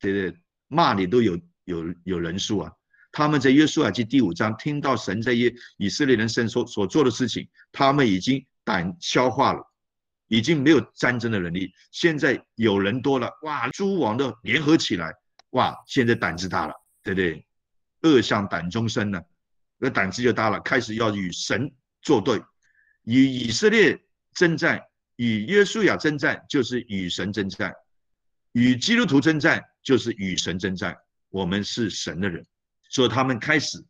[0.00, 0.40] 对不对？
[0.68, 2.72] 骂你都有有有人数啊。
[3.10, 9.62] 他们在约书亚记第五章听到神在以以色列人身所所做的事情，他们已经胆消化了，
[10.28, 11.72] 已经没有战争的能力。
[11.90, 15.12] 现在有人多了，哇，诸王都联合起来。
[15.50, 15.76] 哇！
[15.86, 17.46] 现在胆子大了，对不对？
[18.00, 19.20] 恶向胆中生呢，
[19.76, 22.42] 那胆子就大了，开始要与神作对，
[23.04, 24.82] 与以色列征战，
[25.16, 27.70] 与约书亚征战，就是与神征战；
[28.52, 30.96] 与基督徒征战，就是与神征战。
[31.28, 32.46] 我们是神的人，
[32.88, 33.84] 所以他们开始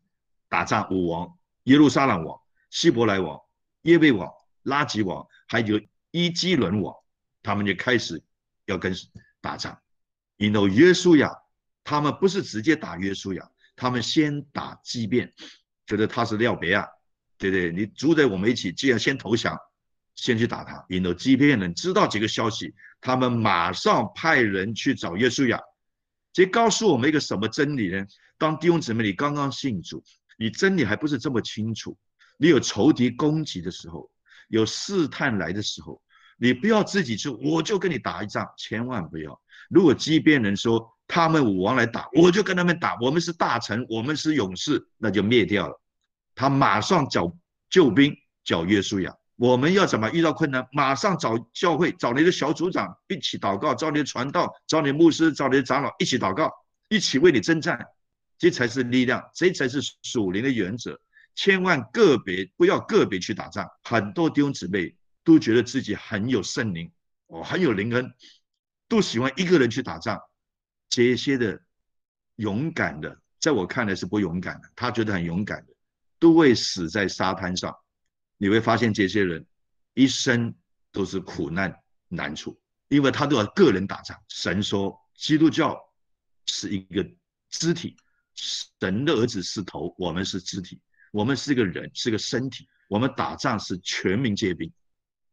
[0.48, 0.88] 打仗。
[0.90, 3.40] 武王、耶路撒冷王、希伯来王、
[3.82, 4.30] 耶贝王、
[4.62, 5.80] 拉吉王，还有
[6.10, 6.94] 伊基伦王，
[7.42, 8.22] 他们就开始
[8.66, 8.94] 要跟
[9.40, 9.78] 打仗。
[10.36, 11.38] 因为约书亚。
[11.84, 15.32] 他们不是直接打约书亚，他们先打畸变，
[15.84, 16.86] 觉得他是廖别啊，
[17.36, 17.72] 对对？
[17.72, 19.58] 你住在我们一起，既然先投降，
[20.14, 20.84] 先去打他。
[20.88, 25.60] 引导基遍人知道这个消息，他们马上派人去找耶稣亚。
[26.32, 28.06] 这告诉我们一个什么真理呢？
[28.38, 30.02] 当弟兄姊妹你刚刚信主，
[30.38, 31.96] 你真理还不是这么清楚，
[32.38, 34.10] 你有仇敌攻击的时候，
[34.48, 36.02] 有试探来的时候，
[36.38, 39.40] 你不要自己去，我就跟你打一仗，千万不要。
[39.68, 45.80] 如果基遍人说他们武王来打，我就跟他们打，我们是大臣，我们是勇士，那就灭掉了。
[46.34, 47.36] 他马上找
[47.68, 49.14] 救兵，叫约书亚。
[49.42, 56.48] 我们要怎么遇到困难，马上找教会，找你的小组长一起祷告，找你的传道，找你的牧师，找你的长老一起祷告，
[56.88, 57.84] 一起为你征战，
[58.38, 60.96] 这才是力量，这才是属灵的原则。
[61.34, 63.68] 千万个别不要个别去打仗。
[63.82, 66.88] 很多弟兄姊妹都觉得自己很有圣灵，
[67.26, 68.14] 哦，很有灵恩，
[68.86, 70.20] 都喜欢一个人去打仗。
[70.88, 71.60] 这些的
[72.36, 75.72] 勇敢的，在我看来是不勇敢的，他觉得很勇敢的，
[76.20, 77.76] 都会死在沙滩上。
[78.42, 79.46] 你会发现这些人
[79.94, 80.52] 一生
[80.90, 81.72] 都是苦难
[82.08, 84.20] 难处，因为他都要个人打仗。
[84.26, 85.78] 神说，基督教
[86.46, 87.08] 是一个
[87.50, 87.96] 肢体，
[88.34, 90.80] 神的儿子是头，我们是肢体，
[91.12, 92.66] 我们是个人，是个身体。
[92.88, 94.72] 我们打仗是全民皆兵，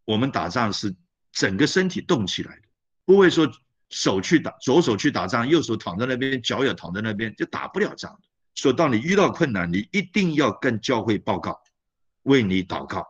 [0.05, 0.95] 我们打仗是
[1.31, 2.61] 整个身体动起来的，
[3.05, 3.51] 不会说
[3.89, 8.27] 手去打，左手去打仗，右手躺在那边，脚也躺在那边，就打不了仗的。
[8.53, 11.59] 所以，当你遇到困难，你一定要跟教会报告。
[12.29, 13.03] 为你祷告，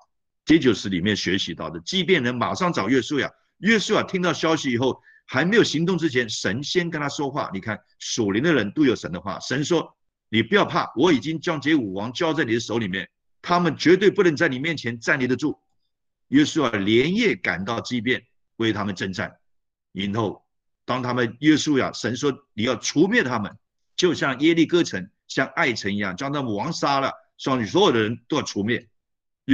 [0.45, 1.77] 这就是里面学习到的。
[1.81, 7.51] 即便人马上找约书亚，约书亚听到消息以后，还没有行动之前，神先跟他说话。
[7.53, 9.93] 你看属灵的人都有神的话，神说
[10.31, 13.09] ：“你不要怕，我已经将这武王交在你的手里面，
[13.41, 15.59] 他们绝对不能在你面前站立得住。”
[16.29, 18.23] 约书亚连夜赶到基变，
[18.55, 19.35] 为他们征战。
[19.91, 20.45] 然后，
[20.85, 23.57] 当他们约书亚，神说：“你要除灭他们，
[23.97, 27.11] 就像耶利哥城、像爱城一样，将他们王杀了，
[27.43, 28.87] 让你所有的人都要除灭。”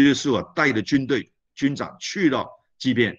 [0.03, 3.17] 约书亚带着军队军长去到即便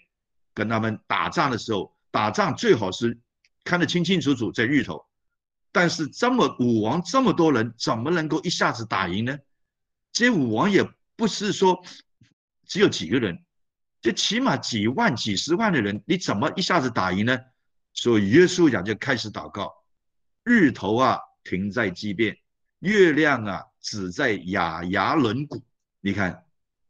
[0.53, 3.19] 跟他们打仗的时候，打仗最好是
[3.65, 5.07] 看得清清楚楚，在日头。
[5.73, 9.39] 但是这么武王这么多人，怎么能够一下子打赢呢？
[10.13, 10.87] 这武王也
[11.17, 11.83] 不是说
[12.67, 13.43] 只有几个人，
[14.03, 17.39] 这起码几万、几十万的人，你怎么一下子打赢呢？
[17.95, 19.73] 所以约书亚就开始祷告：
[20.45, 22.35] 日头啊，停在即便；
[22.81, 25.65] 月亮啊，只在雅雅伦谷。
[26.03, 26.46] 你看。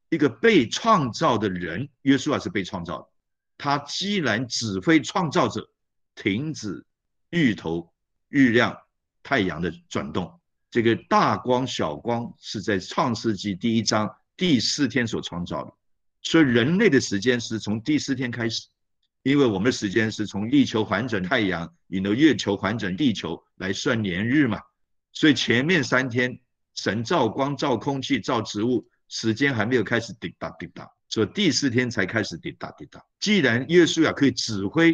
[0.09, 3.09] 一个被创造的人，约书亚是被创造的。
[3.59, 5.69] 他既然指挥创造者
[6.15, 6.85] 停止
[7.31, 7.93] 日头、
[8.29, 8.77] 日亮、
[9.23, 10.41] 太阳的转动，
[10.71, 15.73] 这个大光、小光是在创世纪第一章第四天所创造的。
[16.23, 18.69] 所以人类的时间是从第四天开始，
[19.23, 24.61] 因为我们的时间是从地球环转太阳，引到月球环转地球来算年日嘛。
[25.13, 26.39] 所以前面三天
[26.75, 28.87] 神造光、造空气、造植物。
[29.09, 33.01] 时间还没有开始滴答滴答，所以第四天才开始滴答滴答。
[33.21, 34.93] 既然耶稣亚可以指挥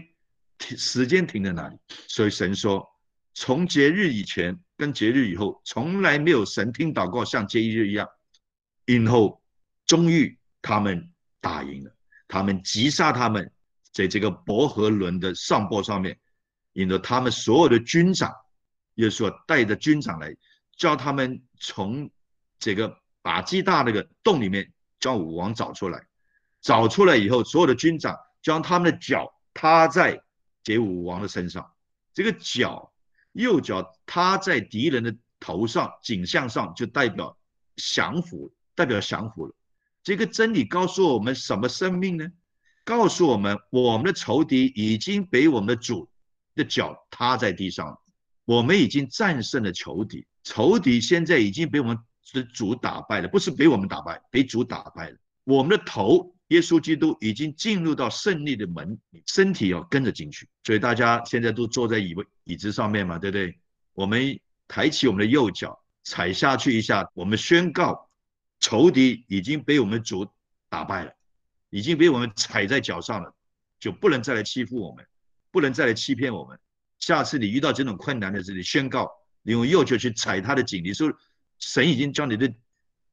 [0.59, 2.87] 停时间停在哪里，所以神说，
[3.33, 8.07] 从节日以前跟节日以后，从来没有神听祷告像节日一样。
[8.85, 9.43] 因后
[9.87, 11.97] 终于他们打赢了，
[12.29, 13.51] 他们击杀他们，
[13.93, 16.19] 在这个伯和伦的上坡上面，
[16.75, 18.31] 引得他们所有的军长，
[18.97, 20.37] 耶稣带着军长来，
[20.77, 22.11] 叫他们从
[22.59, 23.02] 这个。
[23.23, 26.07] 把巨大那个洞里面将武王找出来，
[26.61, 30.21] 找出来以后，所有的军长将他们的脚踏在
[30.65, 31.73] 这武王的身上，
[32.13, 32.93] 这个脚
[33.33, 37.39] 右脚踏在敌人的头上颈项上，就代表
[37.77, 39.55] 降服，代表降服了。
[40.03, 42.27] 这个真理告诉我们什么生命呢？
[42.85, 46.09] 告诉我们，我们的仇敌已经被我们的主
[46.57, 48.01] 的脚踏在地上了，
[48.45, 51.97] 我们已经战胜了仇敌，仇敌现在已经被我们。
[52.23, 55.17] 是主打败了，不是被我们打败，被主打败了。
[55.45, 60.49] 我们的头，耶稣基督已经进入到胜利的门，身体要跟着进去。
[60.63, 63.59] 所以大家现在都坐在椅椅子上面嘛，对不对？
[63.95, 68.09] 我们抬起我们的右脚，踩下去一下，我们宣告
[68.61, 70.27] 仇敌已经被我们主
[70.69, 71.13] 打败了，
[71.71, 73.35] 已经被我们踩在脚上了，
[73.81, 75.05] 就不能再来欺负我们，
[75.51, 76.57] 不能再来欺骗我们。
[77.01, 79.11] 下次你遇到这种困难的时候，你宣告，
[79.43, 81.13] 你用右脚去踩他的颈，你说。
[81.63, 82.53] 神已经将你的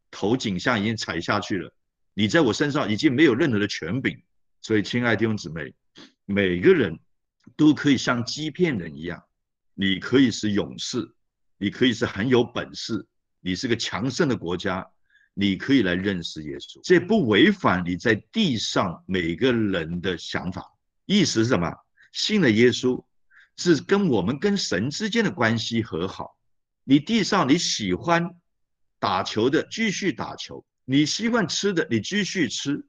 [0.09, 1.71] 头颈项已经踩下去了，
[2.15, 4.19] 你在我身上已经没有任何的权柄，
[4.59, 5.71] 所以亲爱的弟兄姊妹，
[6.25, 6.97] 每个人
[7.55, 9.23] 都可以像欺骗人一样，
[9.75, 11.07] 你可以是勇士，
[11.59, 13.05] 你可以是很有本事，
[13.39, 14.83] 你是个强盛的国家，
[15.35, 20.65] 你可以来认识耶稣，这不违反你在地上每个人的想法。
[21.05, 21.71] 意思是什么？
[22.13, 23.05] 信了耶稣
[23.57, 26.38] 是跟我们跟神之间的关系和好。
[26.89, 28.31] 你地上你喜欢
[28.97, 32.83] 打球的继续打球，你习惯吃的你继续吃，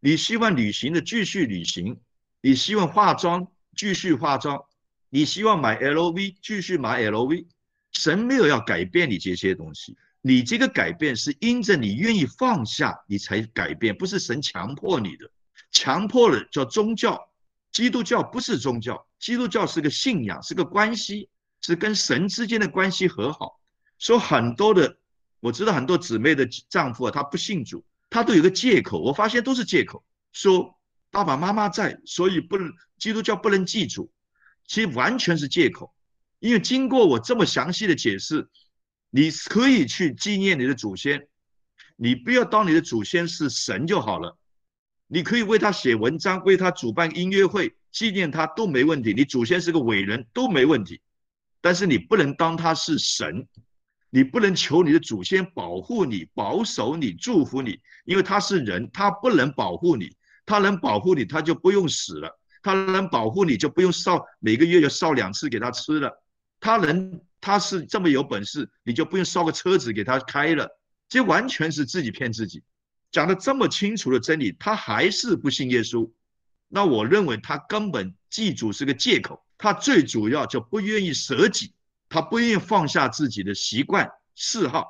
[0.00, 2.00] 你希望旅行的继续旅行，
[2.40, 3.46] 你希望化妆
[3.76, 4.60] 继续化妆，
[5.08, 7.46] 你希望买 LV 继续买 LV。
[7.92, 15.30] 神没有要改变你这些东西，你这个改变是因着你愿意放下，你才改变，不是神强迫你的。
[15.70, 17.20] 强迫了叫宗教，
[17.70, 21.28] 基督教不是宗教，基督教是个信仰，是个关系，
[21.64, 23.58] 是跟神之间的关系和好。
[23.98, 24.98] 说很多的，
[25.40, 30.78] 我知道很多姊妹的丈夫啊，他不信主，他都有个借口，我发现都是借口，说
[31.10, 34.12] 爸爸妈妈在，所以不能基督教不能祭祖，
[34.66, 35.94] 其实完全是借口。
[36.38, 38.46] 因为经过我这么详细的解释，
[39.08, 41.28] 你可以去纪念你的祖先，
[41.96, 44.36] 你不要当你的祖先是神就好了。
[45.06, 49.14] 你可以为他写文章，为他主办音乐会，纪念他都没问题。
[49.14, 51.00] 你祖先是个伟人都没问题，
[51.64, 53.48] 但是你不能当他是神，
[54.10, 60.14] 你不能求你的祖先保护你、保守你、祝福你，因为他是人，他不能保护你。
[60.44, 62.28] 他能保护你，他就不用死了；
[62.62, 66.22] 他能保护你，就不用烧每个月要烧两次给他吃了。
[66.60, 70.68] 他能，他是这么有本事，你就不用烧个车子给他开了。
[71.08, 72.62] 这完全是自己骗自己。
[73.10, 76.10] 讲的这么清楚的真理，他还是不信耶稣。
[76.68, 81.72] 那我认为他根本祭祖是个借口，他最主要就不愿意舍己，
[82.10, 84.86] 他不愿意放下自己的习惯嗜好。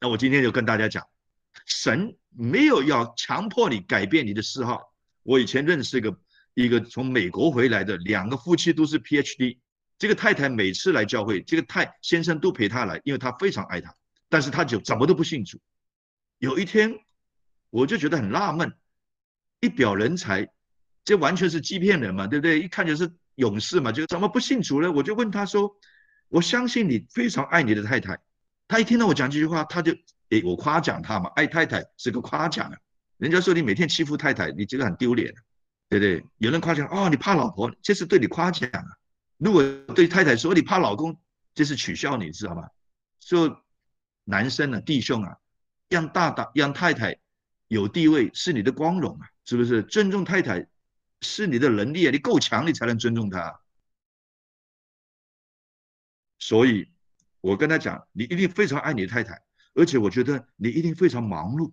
[0.00, 1.06] 那我今天就跟大家讲，
[1.66, 4.92] 神没有要强迫你改变你的嗜好。
[5.22, 6.18] 我以前认识一个
[6.54, 9.58] 一个从美国回来的两个夫妻都是 PhD，
[9.96, 13.94] 这个太太每次来教会，这个太先生都陪她来，因为他非常爱她，
[14.28, 15.60] 但是他就怎么都不信主。
[16.38, 16.98] 有一天。
[17.70, 18.70] 我就觉得很纳闷，
[19.60, 20.46] 一表人才，
[21.06, 22.60] 这完全是欺骗人嘛，对不对？
[22.60, 24.90] 一看就是勇士嘛，就怎么不信主呢？
[24.90, 25.76] 我就问他说
[26.28, 28.18] ：“我相信你非常爱你的太太。”
[28.68, 29.92] 他一听到我讲这句话，他就
[30.30, 32.76] 诶，我夸奖他嘛，爱太太是个夸奖啊。
[33.18, 35.32] 人家说你每天欺负太太，你这个很丢脸，
[35.88, 36.24] 对不对？
[36.38, 38.84] 有人夸奖哦，你怕老婆，这是对你夸奖啊。
[39.38, 39.62] 如果
[39.94, 41.18] 对太太说你怕老公，
[41.54, 42.68] 这是取笑你，知道吗？
[43.20, 43.64] 说
[44.24, 45.36] 男生啊，弟兄啊，
[45.88, 47.18] 让大大让太太。
[47.68, 49.82] 有地位是你的光荣啊，是不是？
[49.84, 50.66] 尊重太太
[51.22, 53.60] 是你的能力啊，你够强，你才能尊重他。
[56.38, 56.90] 所以，
[57.40, 59.40] 我跟他讲，你一定非常爱你太太，
[59.74, 61.72] 而且我觉得你一定非常忙碌，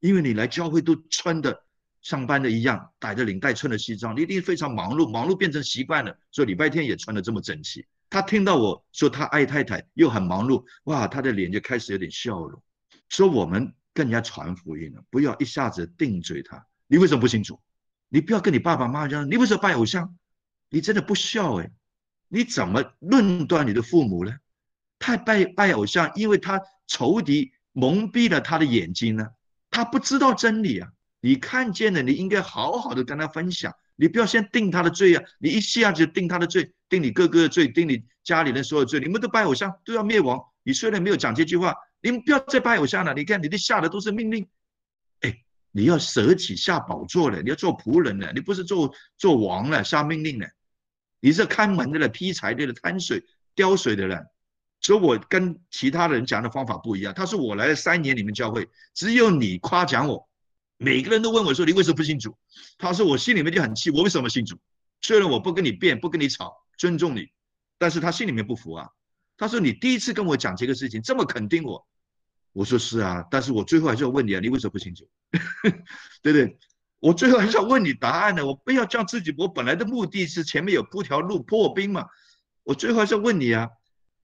[0.00, 1.64] 因为你来教会都穿的
[2.02, 7.86] 上班的一样，带着领带，穿的西装，你一定非常忙碌，忙碌变成习惯了，所以礼拜天也穿的这么整齐。
[8.10, 12.62] 他听到我说他爱太太又很忙碌，哇，他的脸就开始有点笑容，
[13.08, 13.74] 说我们。
[13.96, 16.66] 更加传福音了，不要一下子定罪他。
[16.88, 17.60] 你为什么不清楚？
[18.08, 20.16] 你不要跟你爸爸妈妈讲，你为什么拜偶像？
[20.70, 21.70] 你真的不孝哎！
[22.28, 24.32] 你怎么论断你的父母呢？
[24.98, 29.28] 他拜拜偶像，因为他仇敌蒙蔽了他的眼睛呢，
[29.70, 30.88] 他不知道真理啊。
[31.20, 33.72] 你看见了，你应该好好的跟他分享。
[33.96, 35.22] 你不要先定他的罪啊！
[35.38, 40.40] 你一下子定他的罪，定你哥哥的罪，定你家里人所有罪，你们都拜偶像，都要灭亡。
[40.62, 41.74] 你虽然没有讲这句话。
[42.00, 43.14] 你们不要再拜偶像了！
[43.14, 44.46] 你看，你的下的都是命令，
[45.76, 50.46] 你要舍己下宝座了，你要做仆人了，你不是做做王了，下命令了，
[51.18, 53.24] 你是看门的了，劈柴的了，摊水
[53.56, 54.24] 叼水的人。
[54.80, 57.12] 所以我跟其他人讲的方法不一样。
[57.12, 60.28] 他说我来了三年，你们教会只有你夸奖我，
[60.76, 62.38] 每个人都问我说你为什么不信主？
[62.78, 64.56] 他说我心里面就很气，我为什么信主？
[65.00, 67.30] 虽然我不跟你辩，不跟你吵，尊重你，
[67.78, 68.88] 但是他心里面不服啊。
[69.36, 71.84] 他说你第一次跟我讲这个事情，这么肯定我。
[72.54, 75.06] 我说是啊，但是我最后还是要问你啊，你为什么不清楚？
[76.22, 76.56] 对不对？
[77.00, 78.46] 我最后还是要问你答案呢。
[78.46, 82.06] 我不要叫自己，我本来的目的是前面有铺条路破冰嘛。
[82.62, 83.68] 我最后还是要问你啊。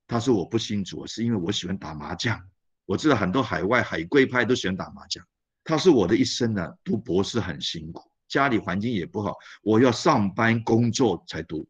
[0.06, 2.40] 他说我不清楚，是因为我喜欢打麻将。
[2.86, 5.22] 我知道很多海外海归派都喜欢打麻将。
[5.62, 11.68] 他说我的一生呢，读博士很辛苦，家里环境也不好，我要上班工作才读。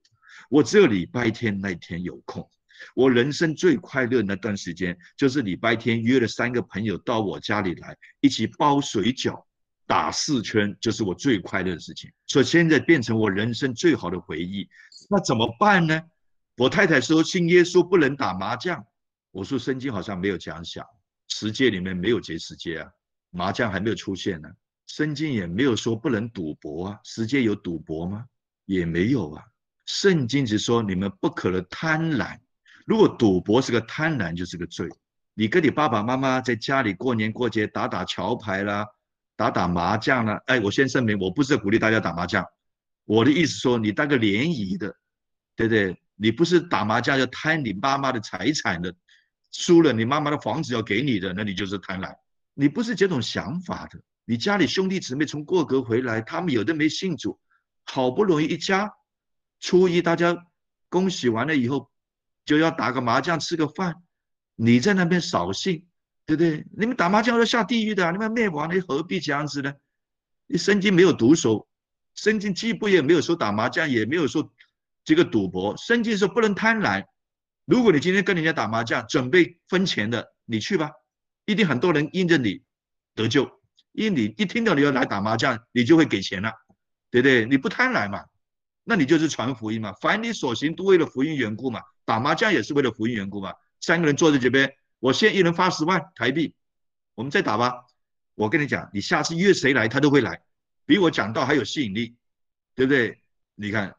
[0.48, 2.48] 我只有礼拜天那天有空。
[2.94, 9.44] 我人生最快乐那段时间，就是礼拜天约了三个朋友到我家里来，一起包水饺、
[9.86, 12.10] 打四圈，就是我最快乐的事情。
[12.26, 14.68] 所以现在变成我人生最好的回忆。
[15.08, 16.02] 那怎么办呢？
[16.56, 18.84] 我太太说信耶稣不能打麻将。
[19.30, 20.84] 我说圣经好像没有讲想，
[21.28, 22.90] 十诫里面没有这十诫啊，
[23.30, 24.48] 麻将还没有出现呢。
[24.86, 28.24] 圣经也没有说不能赌博啊，十诫有赌博吗？
[28.66, 29.44] 也没有啊。
[29.86, 32.38] 圣经只说你们不可能贪婪。
[32.90, 34.88] 如果赌博是个贪婪，就是个罪。
[35.34, 38.84] 你跟你爸爸妈妈在家里过年过节打打桥牌啦，
[39.36, 40.42] 打打麻将啦。
[40.46, 42.44] 哎，我先声明，我不是鼓励大家打麻将。
[43.04, 44.92] 我的意思说，你当个联谊的，
[45.54, 46.02] 对不对？
[46.16, 48.92] 你不是打麻将要贪你妈妈的财产的，
[49.52, 52.12] 输了你妈妈的房子要给你的，那你就是贪婪。
[52.54, 54.00] 你不是这种想法的。
[54.24, 57.38] 你家里兄弟姊妹从过河回来，他们有的没信主，
[57.84, 58.90] 好不容易一家
[59.60, 60.36] 初一大家
[60.88, 61.88] 恭喜完了以后，
[62.44, 64.02] 就要打个麻将吃个饭，
[64.56, 65.86] 你在那边扫兴，
[66.26, 66.64] 对不对？
[66.76, 69.72] 你们打麻将要下地狱的，你们灭亡，你何必这样子呢？
[70.46, 71.68] 你圣经没有毒手，
[72.14, 74.52] 圣经既不也没有说打麻将，也没有说
[75.04, 77.04] 这个赌博，圣经说不能贪婪。
[77.66, 80.90] 如果你今天跟人家打麻将，准备分钱的，你去吧，
[81.46, 82.62] 一定很多人应着你
[83.14, 83.48] 得救，
[83.92, 86.52] 因为你一听到你要来打麻将，你就会给钱了，
[87.10, 87.46] 对不对？
[87.46, 88.24] 你不贪婪嘛，
[88.84, 89.92] 那你就是传福音嘛。
[90.00, 93.54] 凡你所行都为了福音缘故嘛，打麻将也是为了福音缘故嘛。
[93.80, 96.54] 三个人坐在这边，我先一人发十万台币，
[97.14, 97.86] 我们再打吧。
[98.34, 100.42] 我跟你讲，你下次约谁来，他都会来，
[100.86, 102.16] 比我讲到还有吸引力，
[102.74, 103.20] 对不对？
[103.54, 103.94] 你看，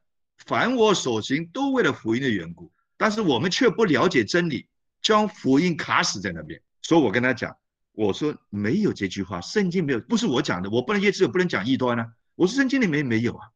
[0.46, 2.72] 凡我所行都为了福音的缘故。
[2.98, 4.68] 但是我们却不了解真理，
[5.02, 6.62] 将福音卡死在那边。
[6.82, 7.56] 所以我跟他讲，
[7.94, 12.12] 我说没有这句话，圣经没有，不是我讲的，我不能耶稣不能讲异端啊。
[12.36, 13.48] 我说圣经里面没有啊，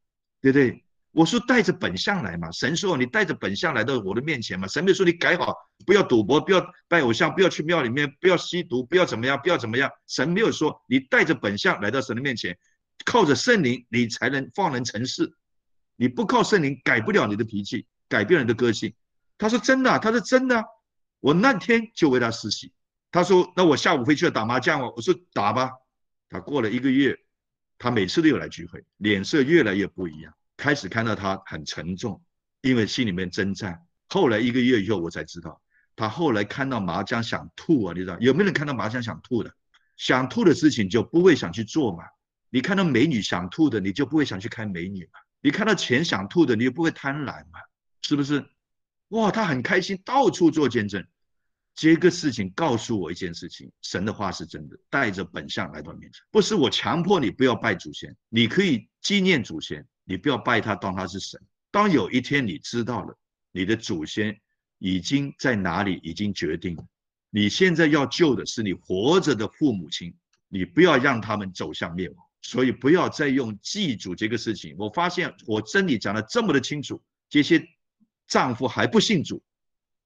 [0.42, 0.85] 对不对？
[1.16, 5.56] 我说带着本相来嘛，神说你带着本相来到我的面前嘛，神没说你改好，
[5.86, 9.90] 不要赌博，不要拜偶像，不要去庙里面，不要吸毒，不要怎么样，不要怎么样。
[10.08, 12.58] 神没有说你带着本相来到神的面前，
[13.06, 15.34] 靠着圣灵你才能放人成事，
[15.96, 18.94] 你不靠圣灵改不了你的脾气，改变人的个性。
[19.38, 20.66] 他说真的，他说真的，
[21.22, 22.74] 我那天就为他施洗。
[23.10, 24.94] 他说那我下午回去要打麻将哦。
[24.98, 25.72] 我说打吧。
[26.30, 27.18] 他过了一个月，
[27.78, 30.34] 他每次都有来聚会，脸色越来越不一样。
[30.58, 32.22] 开始看到他很沉重，
[32.62, 33.82] 因为心里面征战。
[34.08, 35.62] 后来一个月以后，我才知道，
[35.96, 39.54] 他后来看到麻将想吐啊，你知道有没有人看到麻将想吐的？
[39.98, 42.04] 想吐的事情就不会想去做嘛。
[42.50, 45.20] 你看到美女想吐的，你就不会想去看美女嘛。
[45.42, 47.60] 你看到钱想吐的，你就不会贪婪嘛，
[48.02, 48.46] 是不是？
[49.10, 51.06] 哇，他很开心，到处做见证。
[51.76, 61.42] 这个事情告诉我一件事情：神的话是真的，带着本相来到面前，不是我强迫你不要拜祖先，你可以纪念祖先，你不要拜他当他是神。
[61.72, 63.14] 当有一天你知道了
[63.52, 64.40] 你的祖先
[64.80, 66.88] 已经在哪里，已经决定了，
[67.30, 70.16] 你现在要救的是你活着的父母亲，
[70.48, 72.26] 你不要让他们走向灭亡。
[72.42, 74.76] 所以不要再用祭祖这个事情。
[74.78, 77.68] 我发现我真理讲的这么的清楚，这些。
[78.28, 79.40] 丈夫还不信主，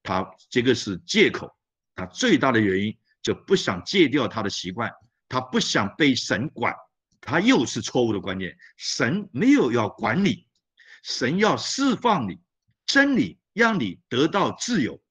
[0.03, 1.49] 他这个是借口。
[1.95, 4.91] 他最大的原因就不想戒掉他的习惯，
[5.29, 6.75] 他不想被神管，
[7.21, 8.57] 他又是错误的观念。
[8.77, 10.47] 神没有要管你，
[11.03, 12.39] 神要释放你，
[12.85, 15.01] 真理让你得到自由。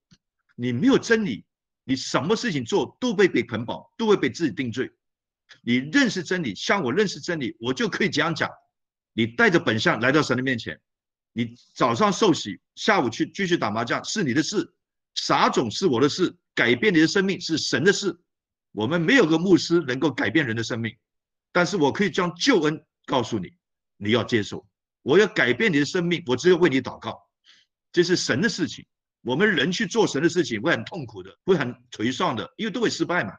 [0.56, 1.44] 你没有真理，
[1.84, 4.90] 你什么事情做都会被捆绑，都会被自己定罪。
[5.62, 8.50] 你认识真理，像我认识真理，我就可以这样讲。
[9.12, 10.80] 你带着本相来到神的面前。
[11.32, 14.74] 你早上受洗，下午去继续打麻将是你的事，
[15.14, 18.18] 撒种是我的事，改变你的生命是神的事。
[18.72, 20.96] 我们没有个牧师能够改变人的生命，
[21.52, 23.52] 但是我可以将救恩告诉你，
[23.96, 24.66] 你要接受。
[25.02, 27.28] 我要改变你的生命，我只有为你祷告，
[27.92, 28.86] 这是神的事情。
[29.22, 33.36] 我们人去做神的事情会很痛苦的，会很颓丧的，因为都会失败嘛。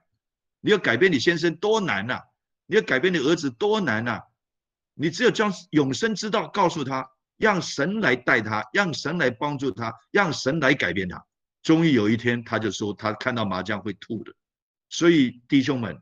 [0.62, 2.22] 你要改变你先生多难呐，
[2.66, 4.22] 你要改变你儿子多难呐，
[4.94, 7.10] 你只有将永生之道告诉他。
[7.40, 11.26] 让神来带他，让神来帮助他，让神来改变他。
[11.64, 14.34] 终于有一天，他就说他看到麻将会吐的。
[14.90, 15.98] 所以弟兄们，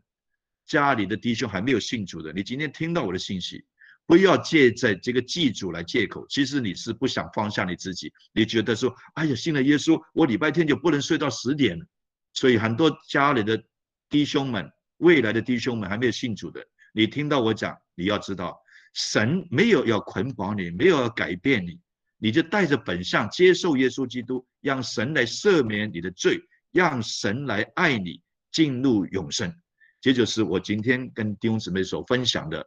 [0.68, 3.64] 家里的弟兄还没有信主的，你今天听到我的信息，
[4.06, 6.28] 不要借着这个祭祖来借口。
[6.28, 11.86] 其实你是不想放下你自己，你觉得说，哎呀，信了耶稣，我礼拜天就不能睡到十点了。
[12.34, 13.64] 所以很多家里的
[14.10, 16.64] 弟兄们，未来的弟兄们还没有信主的，
[16.94, 18.60] 你听到我讲，你要知道。
[18.94, 21.80] 神没有要捆绑你，没有要改变你，
[22.18, 26.42] 你就带着本相接受耶稣基督，让神来赦免你的罪，
[26.72, 29.54] 让神来爱你，进入永生。
[30.00, 32.66] 这就是我今天跟弟兄姊妹所分享的：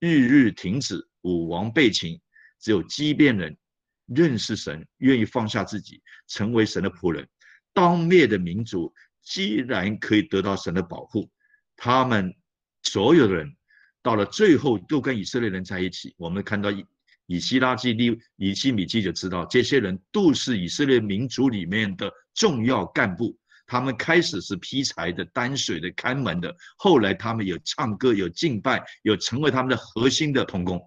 [0.00, 2.20] 日日停止，武王被擒。
[2.60, 3.56] 只有畸变人
[4.06, 7.28] 认识神，愿意放下自己，成为神的仆人。
[7.72, 11.28] 当灭的民族，既然可以得到神的保护，
[11.76, 12.32] 他们
[12.84, 13.52] 所有的人。
[14.00, 16.14] 到了最后，都跟以色列人在一起。
[16.16, 16.84] 我们看到以
[17.26, 23.36] 以希拉基、利以西米基就知道，这些人都是以色列民族里面的重要干部。
[23.66, 30.80] 他们开始是劈柴的、担水的、看门的，后来他们有唱歌、有敬拜、有成为他们的核心的童工。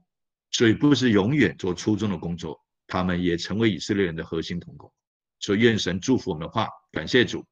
[0.52, 2.58] 所以不是永远做初中的工作，
[2.88, 4.92] 他们也成为以色列人的核心童工。
[5.40, 7.46] 所以愿神祝福我们的话，感谢主。